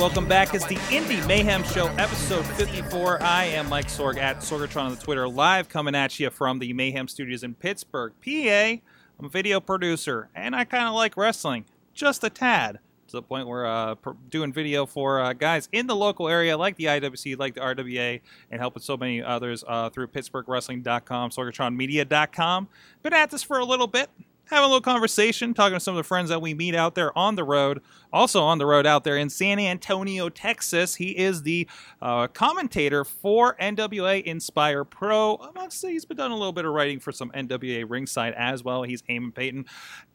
[0.00, 0.54] Welcome back.
[0.54, 3.22] It's the Indy Mayhem Show, episode 54.
[3.22, 6.72] I am Mike Sorg at Sorgatron on the Twitter, live coming at you from the
[6.72, 8.30] Mayhem Studios in Pittsburgh, PA.
[8.30, 12.78] I'm a video producer, and I kind of like wrestling, just a tad.
[13.08, 13.96] To the point where uh,
[14.30, 18.22] doing video for uh, guys in the local area, like the IWC, like the RWA,
[18.50, 22.68] and helping so many others uh, through PittsburghWrestling.com, SorgatronMedia.com.
[23.02, 24.08] Been at this for a little bit,
[24.50, 27.16] having a little conversation, talking to some of the friends that we meet out there
[27.16, 27.80] on the road.
[28.12, 30.96] Also on the road out there in San Antonio, Texas.
[30.96, 31.68] He is the
[32.02, 35.38] uh, commentator for NWA Inspire Pro.
[35.40, 38.34] I must say he's been doing a little bit of writing for some NWA ringside
[38.34, 38.82] as well.
[38.82, 39.66] He's Eamon Payton.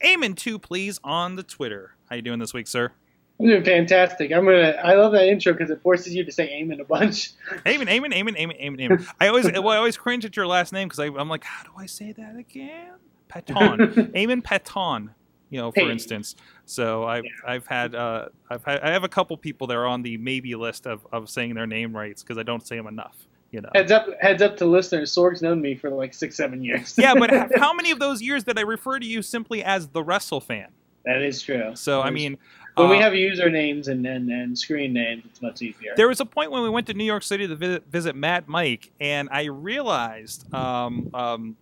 [0.03, 1.95] Eamon, two please on the Twitter.
[2.09, 2.91] How you doing this week, sir?
[3.39, 4.31] I'm doing fantastic.
[4.31, 4.75] I'm gonna.
[4.81, 7.33] I love that intro because it forces you to say "amen" a bunch.
[7.65, 9.07] Eamon, Eamon, Eamon, Eamon, Eamon, Eamon.
[9.19, 11.71] I always, well, I always cringe at your last name because I'm like, how do
[11.77, 12.93] I say that again?
[13.35, 13.77] Paton,
[14.15, 15.11] Eamon Paton.
[15.51, 15.91] You know, for Payton.
[15.91, 16.35] instance.
[16.65, 17.31] So I've Yeah.
[17.45, 20.55] I've had uh, I've had, I have a couple people that are on the maybe
[20.55, 23.15] list of, of saying their name rights because I don't say them enough.
[23.51, 23.69] You know.
[23.75, 25.11] Heads up, heads up to listeners.
[25.11, 26.95] Sorg's known me for like six, seven years.
[26.97, 30.03] yeah, but how many of those years did I refer to you simply as the
[30.03, 30.69] Wrestle fan?
[31.05, 31.71] that is true.
[31.75, 32.37] So I mean,
[32.73, 35.93] when we uh, have usernames and, and and screen names, it's much easier.
[35.95, 38.47] There was a point when we went to New York City to visit, visit Matt
[38.47, 41.55] Mike, and I realized, um, um,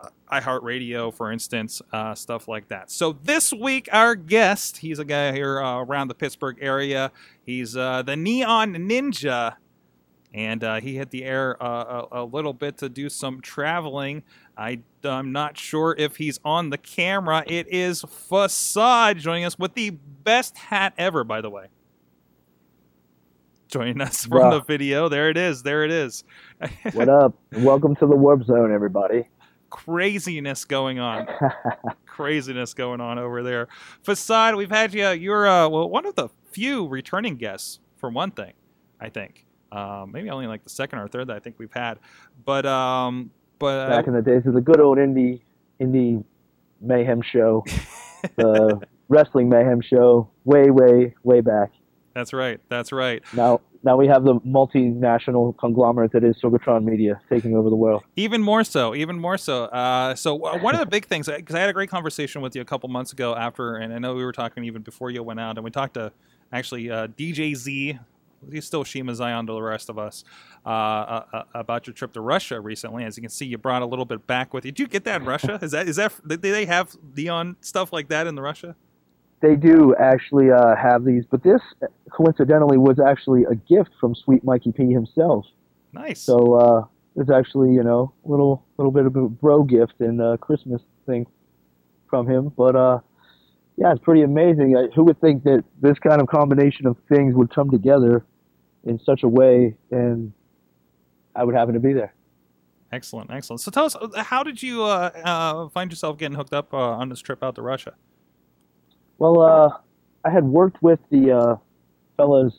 [0.00, 2.90] uh, iHeartRadio, for instance, uh, stuff like that.
[2.90, 7.12] So this week, our guest, he's a guy here uh, around the Pittsburgh area.
[7.44, 9.56] He's uh, the Neon Ninja,
[10.32, 14.22] and uh, he hit the air uh, a, a little bit to do some traveling.
[14.56, 17.44] I, I'm not sure if he's on the camera.
[17.46, 21.68] It is Facade joining us with the best hat ever, by the way
[23.70, 24.50] joining us from Wow.
[24.50, 25.08] the video.
[25.08, 25.62] There it is.
[25.62, 26.24] There it is.
[26.92, 27.34] What up?
[27.58, 29.28] Welcome to the Warp Zone, everybody.
[29.70, 31.26] Craziness going on.
[32.06, 33.68] Craziness going on over there.
[34.02, 35.08] Facade, we've had you.
[35.10, 38.52] You're uh, well, one of the few returning guests for one thing,
[39.00, 39.46] I think.
[39.72, 41.98] Um, maybe only like the second or third that I think we've had.
[42.44, 43.30] But um,
[43.60, 45.40] but Back in the days of the good old indie
[45.80, 46.24] indie
[46.80, 47.64] mayhem show,
[48.36, 51.70] the wrestling mayhem show, way, way, way back.
[52.14, 52.60] That's right.
[52.68, 53.22] That's right.
[53.34, 58.02] Now, now we have the multinational conglomerate that is Sorgatron Media taking over the world.
[58.16, 59.64] Even more so, even more so.
[59.64, 62.54] Uh, so uh, one of the big things, because I had a great conversation with
[62.54, 65.22] you a couple months ago after, and I know we were talking even before you
[65.22, 66.12] went out, and we talked to
[66.52, 67.98] actually uh, DJ Z,
[68.50, 70.24] he's still Zema Ion to the rest of us,
[70.66, 73.04] uh, uh, uh, about your trip to Russia recently.
[73.04, 74.72] As you can see, you brought a little bit back with you.
[74.72, 75.58] Did you get that in Russia?
[75.62, 78.76] Is that is that did they have neon stuff like that in the Russia?
[79.40, 81.62] They do actually uh, have these, but this
[82.12, 85.46] coincidentally was actually a gift from Sweet Mikey P himself.
[85.92, 86.20] Nice.
[86.20, 86.84] So uh,
[87.16, 90.82] it's actually you know a little little bit of a bro gift and uh, Christmas
[91.06, 91.26] thing
[92.08, 92.52] from him.
[92.54, 93.00] But uh,
[93.76, 94.76] yeah, it's pretty amazing.
[94.76, 98.26] Uh, who would think that this kind of combination of things would come together
[98.84, 100.32] in such a way, and
[101.34, 102.12] I would happen to be there.
[102.92, 103.60] excellent, excellent.
[103.60, 106.76] So tell us, uh, how did you uh, uh, find yourself getting hooked up uh,
[106.76, 107.94] on this trip out to Russia?
[109.20, 109.68] Well, uh,
[110.24, 111.56] I had worked with the uh,
[112.16, 112.54] fellas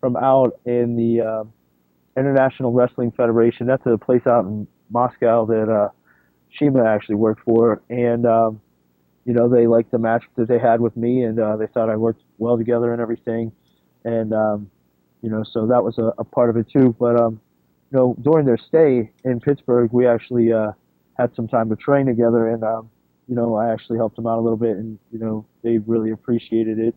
[0.00, 1.44] from out in the uh,
[2.16, 3.66] International Wrestling Federation.
[3.66, 5.88] That's a place out in Moscow that uh,
[6.56, 8.60] Zema actually worked for, and um,
[9.24, 11.90] you know they liked the match that they had with me, and uh, they thought
[11.90, 13.50] I worked well together and everything,
[14.04, 14.70] and um,
[15.20, 16.94] you know so that was a, a part of it too.
[17.00, 17.40] But um,
[17.90, 20.70] you know during their stay in Pittsburgh, we actually uh,
[21.18, 22.88] had some time to train together, and um,
[23.28, 26.10] you know I actually helped them out a little bit, and you know they really
[26.10, 26.94] appreciated it,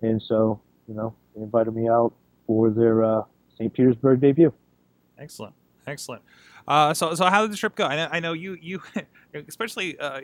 [0.00, 2.12] and so you know they invited me out
[2.46, 3.22] for their uh,
[3.56, 3.72] St.
[3.72, 4.52] Petersburg debut.
[5.18, 5.54] Excellent,
[5.86, 6.22] excellent.
[6.66, 7.86] Uh, so, so how did the trip go?
[7.86, 8.82] I know, I know you, you,
[9.48, 10.20] especially uh,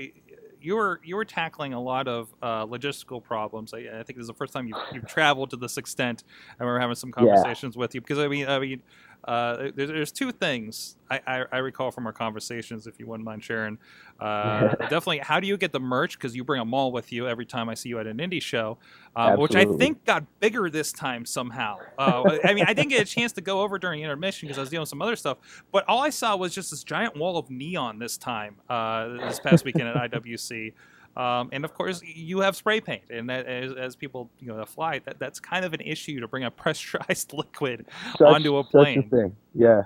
[0.61, 3.73] you were you were tackling a lot of uh, logistical problems.
[3.75, 6.25] I, I, think this is the first time you've, you've traveled to this extent.
[6.59, 7.81] I remember having some conversations yeah.
[7.81, 8.83] with you because I mean, I mean,
[9.29, 13.27] uh, there's, there's, two things I, I, I, recall from our conversations, if you wouldn't
[13.27, 13.77] mind sharing.
[14.19, 16.19] Uh, definitely, how do you get the merch?
[16.19, 18.41] Because you bring them all with you every time I see you at an indie
[18.41, 18.79] show,
[19.15, 21.77] uh, which I think got bigger this time somehow.
[21.99, 24.63] Uh, I mean, I didn't get a chance to go over during intermission because I
[24.63, 25.37] was dealing with some other stuff,
[25.73, 29.41] but all I saw was just this giant wall of neon this time, uh, this
[29.41, 30.73] past weekend at IWC.
[31.17, 34.65] Um, and of course, you have spray paint, and that, as, as, people you know
[34.65, 38.65] fly, that that's kind of an issue to bring a pressurized liquid such, onto a
[38.65, 39.03] plane.
[39.03, 39.83] Such a thing, yeah.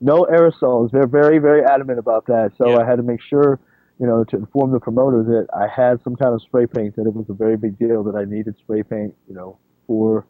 [0.00, 0.90] No aerosols.
[0.90, 2.52] They're very very adamant about that.
[2.58, 2.78] So yeah.
[2.78, 3.60] I had to make sure,
[4.00, 6.96] you know, to inform the promoter that I had some kind of spray paint.
[6.96, 10.26] That it was a very big deal that I needed spray paint, you know, for,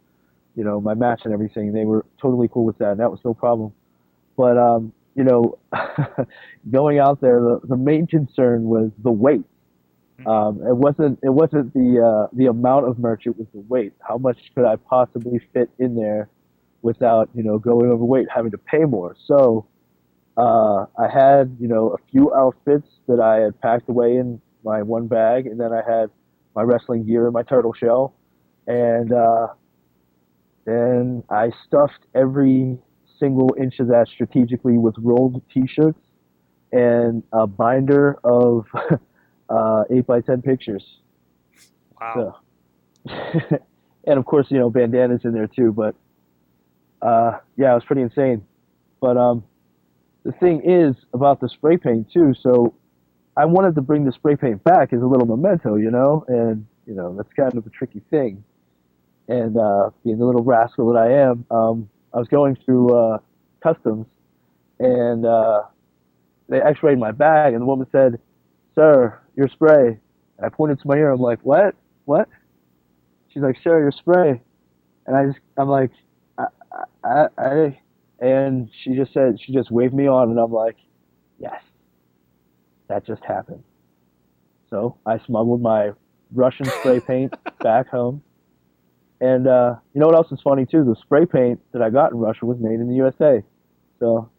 [0.55, 1.73] you know, my match and everything.
[1.73, 3.73] They were totally cool with that, and that was no problem.
[4.37, 5.59] But um, you know,
[6.71, 9.45] going out there, the, the main concern was the weight
[10.27, 13.93] um, it wasn't it wasn't the uh, the amount of merch; it was the weight.
[14.07, 16.29] How much could I possibly fit in there
[16.83, 19.17] without you know going overweight, having to pay more?
[19.27, 19.67] So
[20.37, 24.83] uh, I had you know a few outfits that I had packed away in my
[24.83, 26.11] one bag, and then I had
[26.55, 28.15] my wrestling gear and my turtle shell,
[28.67, 29.49] and uh,
[30.65, 32.79] then I stuffed every
[33.19, 35.99] single inch of that strategically with rolled T-shirts
[36.73, 38.67] and a binder of
[39.53, 40.85] uh, eight by ten pictures.
[42.01, 42.41] Wow.
[43.07, 43.13] So,
[44.07, 45.73] and of course, you know, bandanas in there too.
[45.73, 45.95] But
[47.01, 48.45] uh, yeah, it was pretty insane.
[49.01, 49.45] But um,
[50.25, 52.35] the thing is about the spray paint too.
[52.41, 52.75] So
[53.37, 56.67] I wanted to bring the spray paint back as a little memento, you know, and
[56.87, 58.45] you know that's kind of a tricky thing.
[59.29, 63.19] And uh, being the little rascal that I am, um, I was going through uh,
[63.63, 64.07] customs,
[64.79, 65.63] and uh,
[66.49, 68.19] they X-rayed my bag, and the woman said,
[68.75, 69.99] "Sir, your spray.
[70.39, 71.11] And I pointed to my ear.
[71.11, 71.75] I'm like, what?
[72.05, 72.29] What?
[73.29, 74.43] She's like, sir, your spray.
[75.07, 75.91] And I just, I'm like,
[76.39, 76.47] I,
[77.05, 77.79] I, I,
[78.21, 80.77] and she just said, she just waved me on, and I'm like,
[81.39, 81.61] yes,
[82.89, 83.65] that just happened.
[84.71, 85.93] So I smuggled my
[86.33, 88.23] Russian spray paint back home.
[89.21, 90.85] And uh, you know what else is funny too?
[90.85, 93.43] The spray paint that I got in Russia was made in the USA.
[94.01, 94.31] So,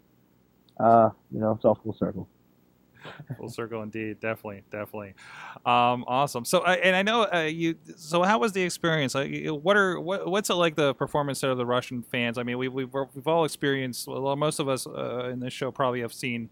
[0.79, 2.27] uh, you know, it's all full circle.
[3.37, 5.13] Full circle indeed, definitely, definitely.
[5.65, 6.45] Um, awesome.
[6.45, 7.75] So, uh, and I know uh, you.
[7.95, 9.15] So, how was the experience?
[9.15, 12.37] Uh, what are what, what's it like the performance of the Russian fans?
[12.37, 14.07] I mean, we, we've we've all experienced.
[14.07, 16.49] Well, most of us uh, in this show probably have seen.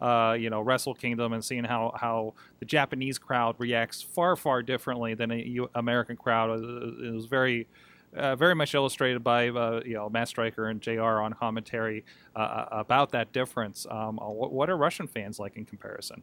[0.00, 4.60] Uh, you know, Wrestle Kingdom and seeing how, how the Japanese crowd reacts far, far
[4.60, 6.50] differently than a American crowd.
[6.58, 7.68] It was very,
[8.16, 11.20] uh, very much illustrated by uh, you know Matt Striker and J.R.
[11.20, 13.86] on commentary uh, uh about that difference.
[13.90, 16.22] Um, uh, what, what, are Russian fans like in comparison?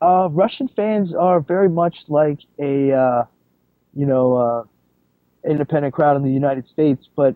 [0.00, 3.26] Uh, Russian fans are very much like a
[3.94, 4.68] you know
[5.48, 7.34] independent crowd in the United States, but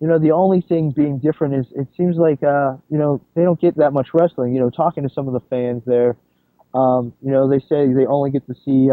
[0.00, 3.60] you know the only thing being different is it seems like you know they don't
[3.60, 4.54] get that much wrestling.
[4.54, 6.16] You know, talking to some of the fans there,
[6.74, 8.90] um, you know they say they only get to see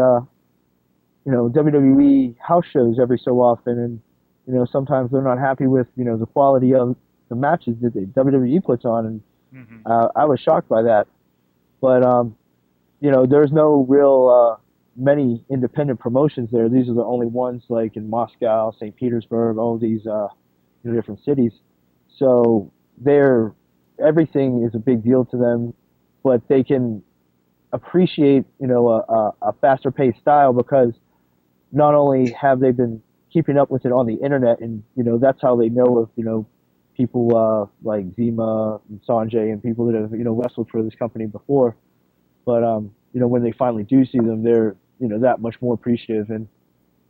[1.26, 4.00] you know WWE house shows every so often, and
[4.46, 6.96] you know sometimes they're not happy with you know the quality of
[7.28, 9.20] the matches that the WWE puts on, and
[9.52, 9.78] mm-hmm.
[9.84, 11.08] uh, I was shocked by that.
[11.80, 12.36] But um,
[13.00, 14.62] you know, there's no real uh,
[14.96, 16.68] many independent promotions there.
[16.68, 18.94] These are the only ones like in Moscow, St.
[18.94, 20.28] Petersburg, all these uh,
[20.84, 21.52] you know, different cities.
[22.16, 23.52] So they're
[23.98, 25.74] everything is a big deal to them,
[26.22, 27.02] but they can
[27.72, 30.92] appreciate you know a, a, a faster paced style because
[31.72, 35.18] not only have they been keeping up with it on the internet, and you know
[35.18, 36.46] that's how they know of you know
[36.96, 40.94] people uh, like Zema and Sanjay and people that have you know wrestled for this
[40.94, 41.76] company before.
[42.44, 45.56] But um, you know when they finally do see them, they're you know that much
[45.60, 46.48] more appreciative, and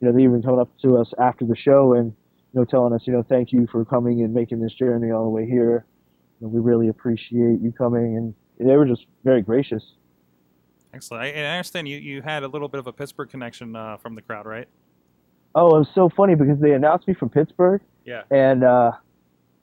[0.01, 2.13] you know they even come up to us after the show and
[2.53, 5.25] you know telling us you know thank you for coming and making this journey all
[5.25, 5.87] the way here.
[6.41, 8.35] Know, we really appreciate you coming, and
[8.69, 9.83] they were just very gracious.
[10.97, 11.25] Excellent.
[11.25, 14.15] I, I understand you, you had a little bit of a Pittsburgh connection uh, from
[14.15, 14.67] the crowd, right?
[15.55, 17.83] Oh, it was so funny because they announced me from Pittsburgh.
[18.07, 18.23] Yeah.
[18.31, 18.93] And uh,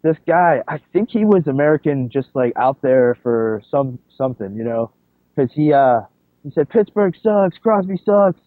[0.04, 4.64] this guy, I think he was American, just like out there for some something, you
[4.64, 4.92] know,
[5.36, 6.02] because he uh,
[6.44, 8.40] he said Pittsburgh sucks, Crosby sucks,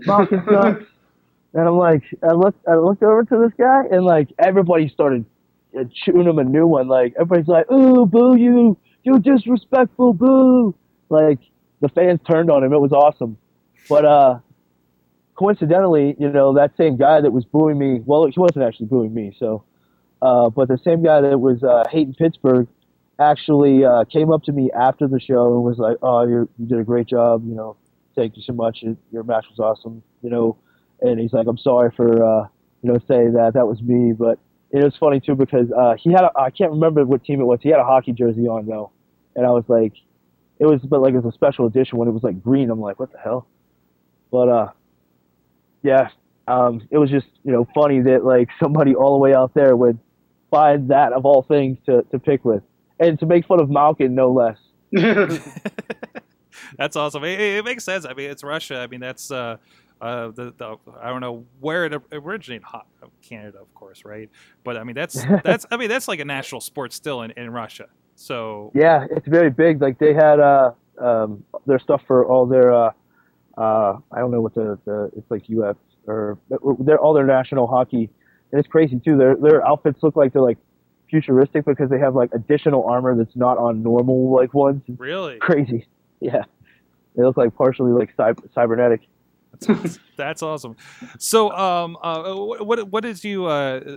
[0.00, 0.84] Malkin sucks,
[1.54, 5.24] and I'm like, I looked I looked over to this guy, and like everybody started
[5.78, 6.88] uh, chewing him a new one.
[6.88, 10.74] Like everybody's like, "Ooh, boo you, you disrespectful, boo!"
[11.08, 11.38] Like
[11.82, 12.72] the fans turned on him.
[12.74, 13.38] It was awesome.
[13.88, 14.40] But uh,
[15.36, 19.14] coincidentally, you know, that same guy that was booing me, well, he wasn't actually booing
[19.14, 19.34] me.
[19.38, 19.64] So
[20.22, 22.68] Uh, but the same guy that was uh, hating Pittsburgh
[23.20, 26.66] actually uh, came up to me after the show and was like, "Oh, you you
[26.66, 27.44] did a great job.
[27.46, 27.76] You know,
[28.16, 28.84] thank you so much.
[29.12, 30.02] Your match was awesome.
[30.22, 30.58] You know."
[31.00, 32.48] And he's like, "I'm sorry for uh,
[32.82, 33.54] you know saying that.
[33.54, 34.38] That was me." But
[34.70, 37.44] it was funny too because uh, he had a, I can't remember what team it
[37.44, 37.60] was.
[37.62, 38.92] He had a hockey jersey on though,
[39.36, 39.94] and I was like,
[40.62, 42.70] it was but like it was a special edition when it was like green.
[42.70, 43.48] I'm like, what the hell?
[44.30, 44.68] But uh,
[45.82, 46.10] yeah,
[46.46, 49.74] um, it was just you know funny that like somebody all the way out there
[49.74, 49.98] would
[50.52, 52.62] find that of all things to, to pick with
[53.00, 54.58] and to make fun of Malkin no less.
[56.78, 57.24] that's awesome.
[57.24, 58.06] It, it, makes sense.
[58.06, 58.78] I mean, it's Russia.
[58.78, 59.56] I mean, that's uh,
[60.00, 62.62] uh, the, the I don't know where it originated.
[62.62, 62.86] Hot
[63.20, 64.30] Canada, of course, right?
[64.62, 67.50] But I mean, that's that's I mean, that's like a national sport still in, in
[67.50, 67.88] Russia.
[68.14, 69.80] So yeah, it's very big.
[69.80, 72.90] Like they had uh, um, their stuff for all their uh,
[73.56, 75.76] uh, I don't know what the, the it's like UF
[76.06, 76.38] or
[76.80, 78.10] they're all their national hockey,
[78.50, 79.16] and it's crazy too.
[79.16, 80.58] Their their outfits look like they're like
[81.10, 84.82] futuristic because they have like additional armor that's not on normal like ones.
[84.98, 85.86] Really crazy.
[86.20, 86.44] Yeah,
[87.16, 89.00] they look like partially like cy- cybernetic.
[89.58, 90.76] That's, that's awesome.
[91.18, 93.96] So, um, uh, what what did you uh,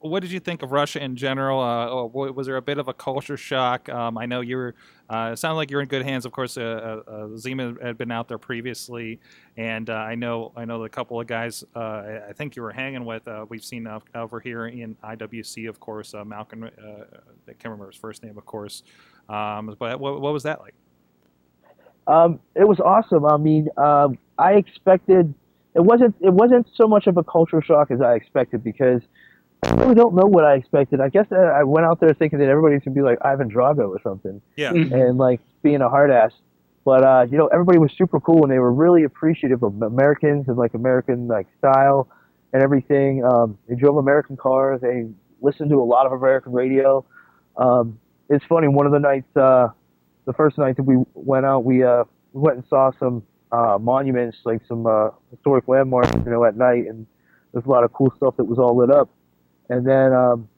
[0.00, 1.60] what did you think of Russia in general?
[1.60, 3.88] Uh, was there a bit of a culture shock?
[3.88, 4.74] Um, I know you were.
[5.10, 6.24] Uh, it sounded like you're in good hands.
[6.24, 9.18] Of course, uh, uh, uh Zema had been out there previously,
[9.56, 11.64] and uh, I know I know the couple of guys.
[11.74, 13.22] I think you were hanging with.
[13.48, 16.64] we've seen over here in IWC, of course, Malcolm.
[16.64, 16.68] I
[17.46, 18.82] can't remember his first name, of course.
[19.28, 20.74] Um, but what, what, was that like?
[22.06, 23.26] Um, it was awesome.
[23.26, 25.34] I mean, um, I expected
[25.74, 29.02] it wasn't it wasn't so much of a culture shock as I expected because
[29.62, 31.00] I really don't know what I expected.
[31.00, 34.00] I guess I went out there thinking that everybody's gonna be like Ivan Drago or
[34.02, 34.40] something.
[34.56, 34.72] Yeah.
[34.72, 34.94] Mm-hmm.
[34.94, 36.32] And like being a hard ass.
[36.84, 40.48] But uh, you know, everybody was super cool and they were really appreciative of Americans
[40.48, 42.08] and like American like style
[42.52, 43.24] and everything.
[43.24, 44.80] Um, they drove American cars.
[44.80, 45.06] They
[45.40, 47.04] listened to a lot of American radio.
[47.56, 47.98] Um,
[48.28, 48.68] it's funny.
[48.68, 49.68] One of the nights, uh,
[50.24, 53.78] the first night that we went out, we uh, we went and saw some uh,
[53.80, 57.06] monuments, like some uh, historic landmarks, you know, at night, and
[57.52, 59.10] there's a lot of cool stuff that was all lit up.
[59.68, 60.48] And then um,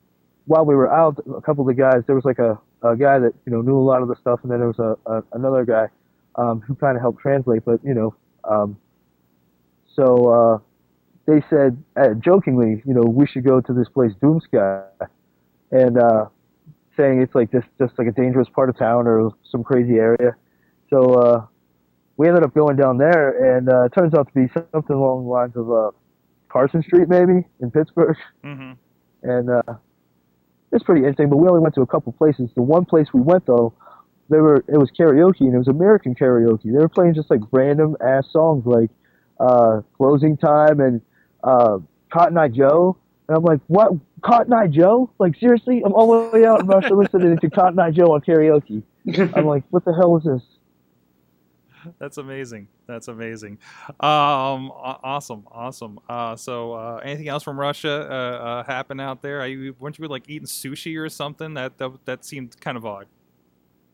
[0.46, 3.18] while we were out, a couple of the guys, there was like a, a guy
[3.18, 5.22] that you know knew a lot of the stuff, and then there was a, a
[5.32, 5.88] another guy
[6.36, 7.64] um, who kind of helped translate.
[7.64, 8.14] But you know,
[8.44, 8.76] um,
[9.94, 10.58] so uh,
[11.26, 14.86] they said uh, jokingly, you know, we should go to this place Doomsky,
[15.72, 16.26] and uh,
[16.96, 20.34] saying it's like this, just like a dangerous part of town or some crazy area.
[20.88, 21.46] So uh,
[22.16, 25.24] we ended up going down there, and uh, it turns out to be something along
[25.24, 25.90] the lines of uh,
[26.48, 28.16] Carson Street, maybe in Pittsburgh.
[28.44, 28.72] Mm-hmm
[29.22, 29.62] and uh,
[30.72, 31.28] it's pretty interesting.
[31.28, 32.50] But we only went to a couple places.
[32.54, 33.72] The one place we went though,
[34.28, 36.64] they were it was karaoke and it was American karaoke.
[36.64, 38.90] They were playing just like random ass songs like
[39.38, 41.00] uh, "Closing Time" and
[41.42, 41.78] uh,
[42.12, 42.96] "Cotton Eye Joe."
[43.28, 43.92] And I'm like, what?
[44.22, 45.10] Cotton Eye Joe?
[45.18, 45.82] Like seriously?
[45.84, 48.82] I'm all the way out in Russia listening to Cotton Eye Joe on karaoke.
[49.36, 50.42] I'm like, what the hell is this?
[51.98, 52.68] That's amazing.
[52.86, 53.58] That's amazing.
[54.00, 56.00] Um, awesome, awesome.
[56.08, 59.40] Uh, so, uh, anything else from Russia uh, uh, happen out there?
[59.40, 61.54] Are you weren't you like eating sushi or something?
[61.54, 63.06] That that, that seemed kind of odd.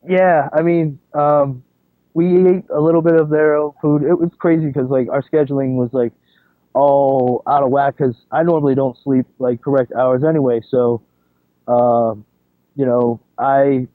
[0.08, 1.64] Yeah, I mean, um,
[2.14, 4.02] we ate a little bit of their food.
[4.02, 6.12] It was crazy because like our scheduling was like
[6.74, 10.60] all out of whack because I normally don't sleep like correct hours anyway.
[10.70, 11.02] So,
[11.66, 12.24] um,
[12.74, 13.88] you know, I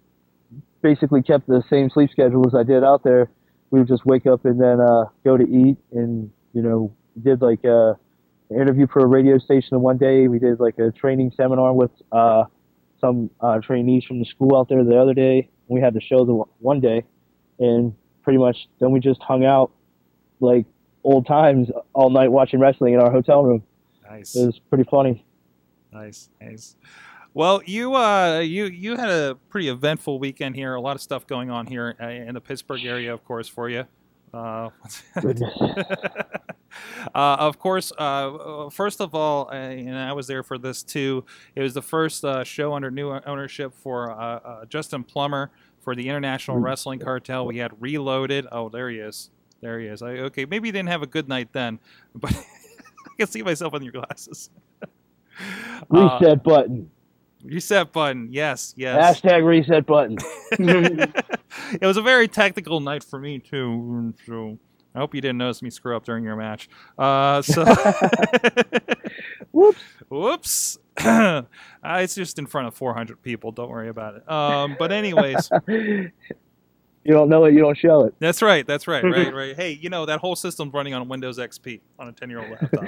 [0.81, 3.29] basically kept the same sleep schedule as I did out there
[3.71, 7.41] we would just wake up and then uh, go to eat and you know did
[7.41, 7.97] like a
[8.49, 10.27] interview for a radio station one day.
[10.27, 12.43] We did like a training seminar with uh,
[12.99, 15.49] some uh, trainees from the school out there the other day.
[15.67, 17.03] We had the show the one day,
[17.59, 19.71] and pretty much then we just hung out
[20.39, 20.65] like
[21.03, 23.63] old times all night watching wrestling in our hotel room.
[24.09, 24.35] Nice.
[24.35, 25.25] It was pretty funny.
[25.91, 26.75] Nice, nice.
[27.33, 30.75] Well, you uh, you you had a pretty eventful weekend here.
[30.75, 33.69] A lot of stuff going on here uh, in the Pittsburgh area, of course, for
[33.69, 33.85] you.
[34.33, 34.69] Uh,
[37.15, 41.25] uh, of course, uh, first of all, uh, and I was there for this too.
[41.55, 46.57] It was the first uh, show under new ownership for Justin Plummer for the International
[46.57, 46.63] mm.
[46.63, 47.45] Wrestling Cartel.
[47.45, 48.47] We had Reloaded.
[48.51, 49.29] Oh, there he is.
[49.61, 50.01] There he is.
[50.01, 51.79] I, okay, maybe you didn't have a good night then,
[52.15, 54.49] but I can see myself on your glasses.
[55.89, 56.89] Reset button.
[57.43, 58.29] Reset button.
[58.31, 59.21] Yes, yes.
[59.21, 60.17] Hashtag reset button.
[60.51, 64.13] it was a very technical night for me too.
[64.25, 64.57] So
[64.93, 66.69] I hope you didn't notice me screw up during your match.
[66.97, 67.65] Uh, so
[69.51, 70.77] whoops, whoops.
[70.97, 71.43] uh,
[71.83, 73.51] it's just in front of 400 people.
[73.51, 74.29] Don't worry about it.
[74.29, 75.49] Um, but anyways.
[77.03, 78.13] You don't know it, you don't show it.
[78.19, 78.65] That's right.
[78.67, 79.03] That's right.
[79.03, 79.33] Right.
[79.33, 79.55] Right.
[79.55, 82.83] Hey, you know that whole system's running on Windows XP on a 10-year-old laptop.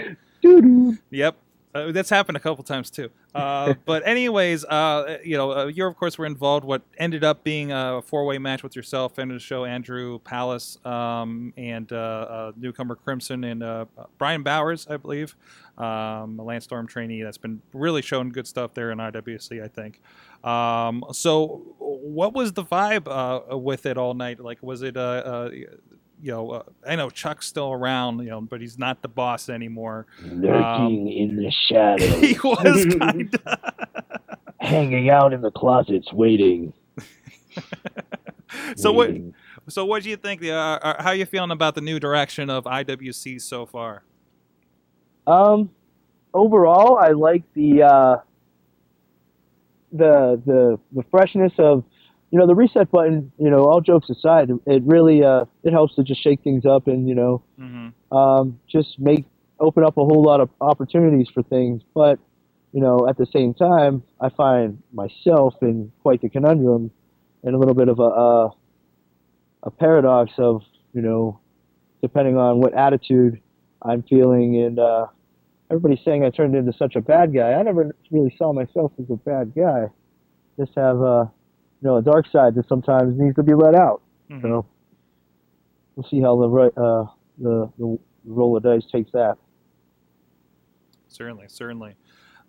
[1.09, 1.35] yep.
[1.73, 3.09] Uh, that's happened a couple times too.
[3.33, 6.65] Uh, but anyways, uh, you know, uh, you of course were involved.
[6.65, 11.53] What ended up being a four-way match with yourself and the show, Andrew Palace um,
[11.57, 13.85] and uh, uh, newcomer Crimson and uh,
[14.17, 15.35] Brian Bowers, I believe,
[15.77, 19.67] um, a Lance Storm trainee that's been really showing good stuff there in IWC, I
[19.67, 19.99] think.
[20.47, 24.39] Um, so, what was the vibe uh, with it all night?
[24.39, 24.95] Like, was it
[26.23, 29.49] you know, uh, I know Chuck's still around, you know, but he's not the boss
[29.49, 30.07] anymore.
[30.23, 33.57] Lurking in the shadows, he was kind of.
[34.61, 36.71] hanging out in the closets, waiting.
[38.77, 39.11] so what?
[39.67, 40.41] So what do you think?
[40.45, 44.03] Uh, uh, how you feeling about the new direction of IWC so far?
[45.27, 45.71] Um,
[46.33, 48.17] overall, I like the uh,
[49.91, 51.83] the the the freshness of
[52.33, 53.31] you know the reset button.
[53.37, 56.87] You know, all jokes aside, it really uh, it helps to just shake things up
[56.87, 58.17] and you know Mm-hmm.
[58.17, 59.25] um, just make
[59.59, 61.83] open up a whole lot of opportunities for things.
[61.93, 62.17] But
[62.71, 66.89] you know, at the same time, I find myself in quite the conundrum
[67.43, 68.49] and a little bit of a a,
[69.63, 71.39] a paradox of you know,
[72.01, 73.39] depending on what attitude
[73.83, 75.05] I'm feeling, and uh,
[75.69, 77.53] everybody's saying I turned into such a bad guy.
[77.53, 79.89] I never really saw myself as a bad guy.
[80.57, 81.25] Just have uh,
[81.83, 84.01] you know a dark side that sometimes needs to be let out.
[84.29, 84.41] Mhm.
[84.41, 84.65] So
[85.95, 87.05] we'll see how the right uh,
[87.37, 89.37] the the roll of dice takes that.
[91.09, 91.95] Certainly, certainly.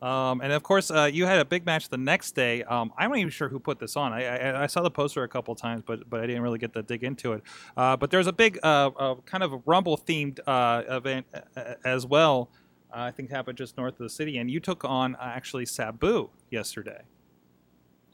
[0.01, 2.63] Um, and of course, uh, you had a big match the next day.
[2.65, 4.13] Um, I'm not even sure who put this on.
[4.13, 6.73] I, I, I saw the poster a couple times, but but I didn't really get
[6.75, 7.43] to dig into it.
[7.77, 11.27] Uh, but there's a big uh, uh, kind of a Rumble themed uh, event
[11.57, 12.51] uh, as well.
[12.93, 15.67] Uh, I think happened just north of the city, and you took on uh, actually
[15.67, 17.03] Sabu yesterday.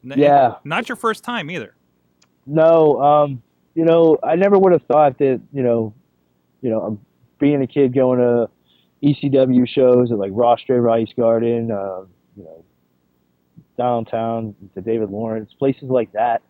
[0.03, 0.57] Yeah.
[0.65, 1.75] Not your first time either.
[2.47, 3.43] No, um,
[3.75, 5.95] you know, I never would have thought that, you know,
[6.63, 7.01] you know, um,
[7.39, 8.49] being a kid going to
[9.03, 12.03] ECW shows at like Rostraver Ice Garden, uh,
[12.37, 12.65] you know,
[13.79, 16.43] downtown to David Lawrence, places like that,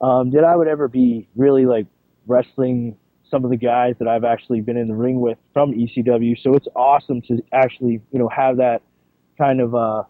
[0.00, 1.86] um, that I would ever be really like
[2.26, 2.96] wrestling
[3.30, 6.40] some of the guys that I've actually been in the ring with from ECW.
[6.42, 8.82] So it's awesome to actually, you know, have that
[9.38, 10.02] kind of, uh,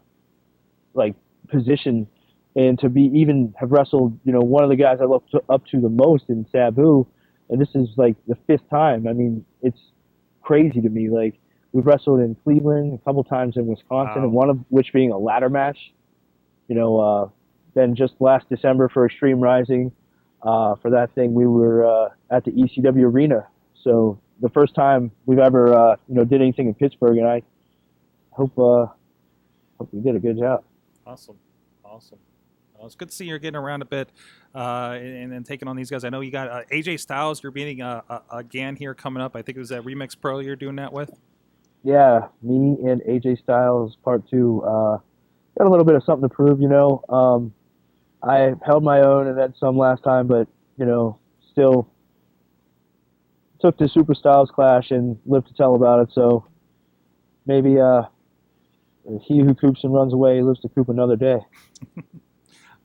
[0.94, 1.14] like
[1.48, 2.08] position
[2.56, 5.42] and to be even have wrestled, you know, one of the guys I look to,
[5.48, 7.06] up to the most in Sabu,
[7.50, 9.06] and this is like the fifth time.
[9.06, 9.80] I mean, it's
[10.42, 11.08] crazy to me.
[11.10, 11.38] Like
[11.72, 14.22] we've wrestled in Cleveland a couple times in Wisconsin, Wow.
[14.24, 15.78] and one of which being a ladder match.
[16.68, 17.28] You know, uh,
[17.74, 19.92] then just last December for Extreme Rising,
[20.42, 23.46] uh, for that thing we were uh, at the ECW arena.
[23.82, 27.42] So the first time we've ever, uh, you know, did anything in Pittsburgh, and I
[28.30, 28.86] hope, uh,
[29.78, 30.64] hope we did a good job.
[31.06, 31.36] Awesome,
[31.84, 32.18] awesome.
[32.84, 34.10] Well, it's good to see you're getting around a bit
[34.54, 36.04] uh, and then taking on these guys.
[36.04, 37.42] I know you got uh, AJ Styles.
[37.42, 39.34] You're beating uh, uh, again here coming up.
[39.34, 41.10] I think it was that Remix Pro you're doing that with.
[41.82, 44.62] Yeah, me and AJ Styles part two.
[44.64, 44.98] Uh,
[45.56, 47.02] got a little bit of something to prove, you know.
[47.08, 47.54] Um,
[48.22, 51.18] I held my own and then some last time, but you know,
[51.52, 51.88] still
[53.60, 56.12] took the Super Styles clash and lived to tell about it.
[56.12, 56.46] So
[57.46, 58.02] maybe uh,
[59.22, 61.38] he who coops and runs away lives to coop another day.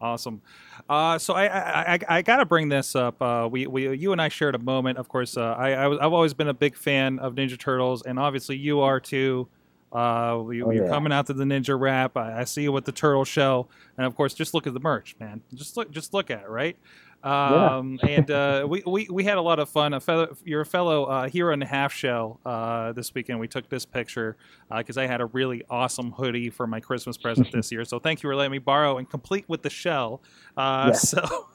[0.01, 0.41] Awesome.
[0.89, 3.21] Uh, so I I, I, I got to bring this up.
[3.21, 4.97] Uh, we, we you and I shared a moment.
[4.97, 8.17] Of course, uh, I, I I've always been a big fan of Ninja Turtles, and
[8.17, 9.47] obviously you are too.
[9.91, 10.89] Uh, you, Oh, you're yeah.
[10.89, 12.15] coming out to the Ninja Rap.
[12.15, 14.79] I, I see you with the turtle shell, and of course, just look at the
[14.79, 15.41] merch, man.
[15.53, 16.77] Just look, just look at it, right?
[17.23, 19.93] Um, and uh, we, we we had a lot of fun.
[19.93, 23.39] A fellow, your fellow uh, hero and a half shell uh, this weekend.
[23.39, 24.37] We took this picture
[24.75, 27.83] because I had a really awesome hoodie for my Christmas present this year.
[27.83, 30.21] So thank you for letting me borrow and complete with the shell.
[30.55, 30.93] Uh, Yeah.
[30.93, 31.47] So,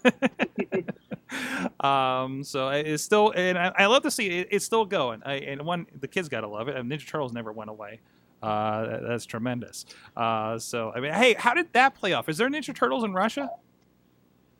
[1.81, 5.23] um, so it's still, and I, I love to see it, it's still going.
[5.25, 6.77] I, and one, the kids gotta love it.
[6.77, 8.01] Ninja Turtles never went away.
[8.43, 9.87] Uh, that- that's tremendous.
[10.17, 12.29] Uh, so I mean, hey, how did that play off?
[12.29, 13.49] Is there Ninja Turtles in Russia?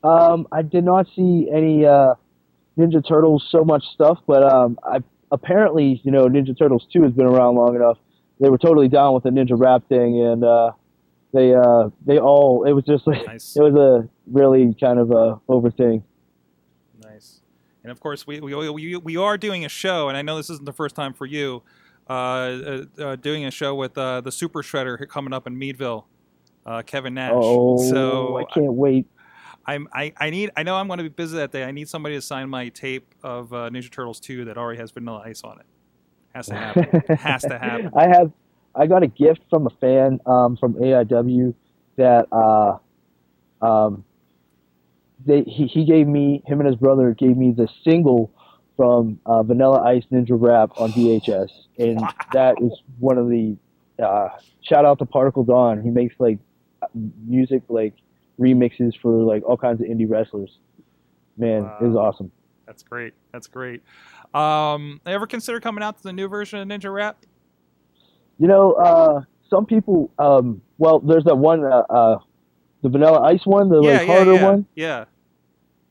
[0.05, 2.15] Um, I did not see any uh,
[2.79, 4.99] Ninja Turtles so much stuff, but um, I
[5.33, 7.99] apparently, you know, Ninja Turtles two has been around long enough.
[8.39, 10.73] They were totally down with the Ninja Rap thing, and uh,
[11.33, 13.57] they uh, they all it was just like Nice.
[13.57, 16.05] it was a really kind of a over thing.
[17.03, 17.41] Nice.
[17.83, 20.49] And of course, we, we, we, we are doing a show, and I know this
[20.49, 21.63] isn't the first time for you,
[22.09, 26.07] uh, uh, uh, doing a show with uh, the Super Shredder coming up in Meadville,
[26.65, 27.33] uh, Kevin Nash.
[27.35, 29.07] Oh, so I can't wait.
[29.67, 31.65] I'm, I, I need I know I'm going to be busy that day.
[31.65, 34.91] I need somebody to sign my tape of uh, Ninja Turtles 2 that already has
[34.91, 35.67] Vanilla Ice on it.
[36.35, 37.17] Has to happen.
[37.17, 37.91] has to happen.
[37.97, 38.33] I have
[38.75, 41.55] I got a gift from a fan um, from AIW
[41.97, 42.79] that uh,
[43.65, 44.05] um,
[45.25, 48.33] they he, he gave me him and his brother gave me the single
[48.77, 52.01] from uh, Vanilla Ice Ninja Rap on VHS, and
[52.33, 53.57] that is one of the
[54.03, 54.29] uh,
[54.63, 55.83] shout out to Particle Dawn.
[55.83, 56.39] He makes like
[57.27, 57.95] music like
[58.39, 60.59] remixes for like all kinds of indie wrestlers.
[61.37, 62.31] Man, it was awesome.
[62.67, 63.15] That's great.
[63.33, 63.83] That's great.
[64.33, 67.19] Um, ever consider coming out to the new version of Ninja Rap?
[68.39, 70.11] You know, uh, some people.
[70.19, 72.19] Um, well, there's that one, uh, uh,
[72.83, 74.67] the Vanilla Ice one, the yeah, like yeah, harder yeah, one.
[74.75, 75.05] yeah,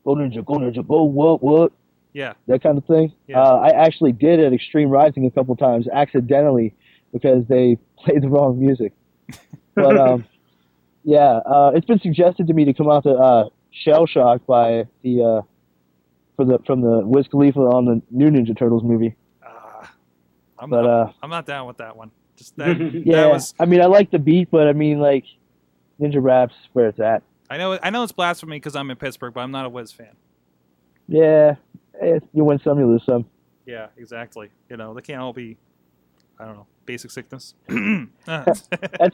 [0.04, 1.72] Go ninja, go ninja, go what what
[2.12, 2.34] yeah.
[2.46, 3.12] that kind of thing.
[3.26, 3.40] Yeah.
[3.40, 6.74] Uh, I actually did at Extreme Rising a couple times accidentally
[7.12, 8.92] because they played the wrong music.
[9.74, 10.26] But um,
[11.04, 14.86] yeah, uh, it's been suggested to me to come out to uh, Shell Shock by
[15.02, 15.42] the uh,
[16.36, 19.14] for the from the Wiz Khalifa on the new Ninja Turtles movie.
[19.44, 19.86] Uh,
[20.58, 22.10] I'm, But not, uh, I'm not down with that one.
[22.36, 23.54] Just that, yeah, that was.
[23.60, 25.24] I mean I like the beat, but I mean like
[26.00, 27.22] Ninja Rap's where it's at.
[27.50, 27.78] I know.
[27.82, 30.16] I know it's blasphemy because I'm in Pittsburgh, but I'm not a Wiz fan.
[31.06, 31.56] Yeah,
[32.00, 33.26] eh, you win some, you lose some.
[33.66, 34.48] Yeah, exactly.
[34.70, 35.58] You know, they can't all be.
[36.38, 36.66] I don't know.
[36.86, 37.54] Basic sickness.
[38.26, 38.68] That's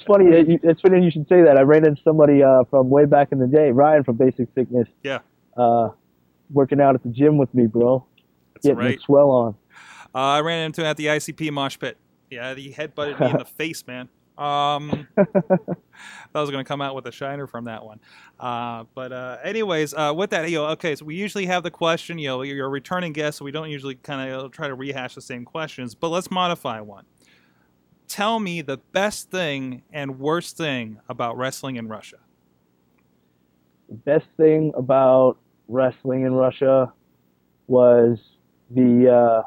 [0.07, 0.59] funny.
[0.63, 1.57] That's funny you should say that.
[1.57, 4.89] I ran into somebody uh, from way back in the day, Ryan from Basic Sickness.
[5.03, 5.21] Yeah.
[5.57, 5.91] Uh,
[6.51, 8.05] working out at the gym with me, bro.
[8.55, 9.01] That's Getting right.
[9.01, 9.55] swell on.
[10.15, 11.97] Uh, I ran into him at the ICP mosh pit.
[12.31, 14.09] Yeah, he headbutted me in the face, man.
[14.39, 18.01] Um, I was going to come out with a shiner from that one.
[18.39, 21.71] Uh, but uh, anyways, uh, with that, you know, okay, so we usually have the
[21.71, 24.75] question, you know, you're a returning guest, so we don't usually kind of try to
[24.75, 27.05] rehash the same questions, but let's modify one.
[28.11, 32.16] Tell me the best thing and worst thing about wrestling in Russia.
[33.88, 36.92] The best thing about wrestling in Russia
[37.68, 38.18] was
[38.68, 39.42] the uh,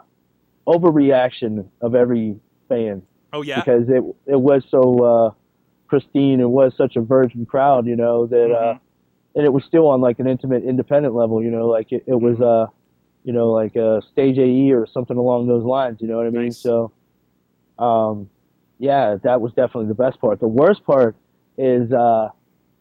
[0.66, 3.02] overreaction of every fan
[3.34, 3.60] Oh, yeah?
[3.60, 5.32] because it it was so uh,
[5.90, 6.40] pristine.
[6.40, 8.80] It was such a virgin crowd, you know that, uh, Mhm.
[9.36, 11.44] and it was still on like an intimate, independent level.
[11.44, 12.68] You know, like it, it was uh,
[13.26, 16.00] you know, like a stage AE or something along those lines.
[16.02, 16.44] You know what I mean?
[16.46, 16.60] Nice.
[16.60, 16.94] So,
[17.78, 18.30] um,
[18.84, 20.42] yeah, that was definitely the best part.
[20.42, 21.16] The worst part
[21.58, 22.28] is uh,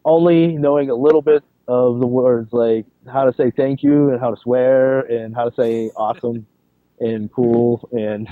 [0.05, 4.19] only knowing a little bit of the words like how to say thank you and
[4.21, 6.45] how to swear and how to say awesome
[6.99, 8.29] and cool and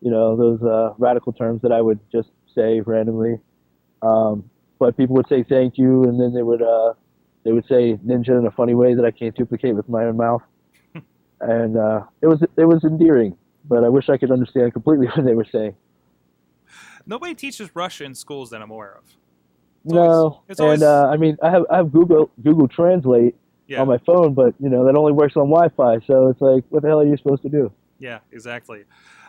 [0.00, 3.40] you know those uh, radical terms that I would just say randomly.
[4.00, 6.94] Um, but people would say thank you and then they would uh,
[7.42, 10.16] they would say ninja in a funny way that I can't duplicate with my own
[10.16, 10.42] mouth.
[11.40, 15.24] and uh, it was it was endearing, but I wish I could understand completely what
[15.24, 15.74] they were saying.
[17.08, 19.04] Nobody teaches Russian in schools that I'm aware of.
[19.84, 22.68] It's no, always- it's always- and uh, I mean I have I have Google Google
[22.68, 23.34] Translate
[23.66, 23.80] Yeah.
[23.80, 26.82] on my phone, but you know that only works on Wi-Fi, so it's like, what
[26.82, 27.72] the hell are you supposed to do?
[27.98, 28.84] Yeah, exactly.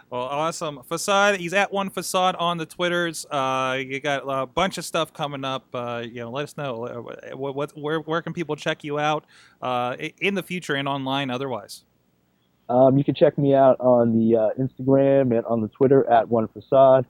[0.10, 0.82] Well, awesome.
[0.84, 3.28] Facade, he's at one facade on the Twitters.
[3.30, 5.68] Uh, you got a bunch of stuff coming up.
[5.74, 8.98] Uh, you know, let us know Uh, what, what where where can people check you
[8.98, 9.26] out
[9.62, 11.84] uh, in the future and online otherwise.
[12.70, 16.28] Um, you can check me out on the uh, Instagram and on the Twitter at
[16.28, 17.06] One Facade.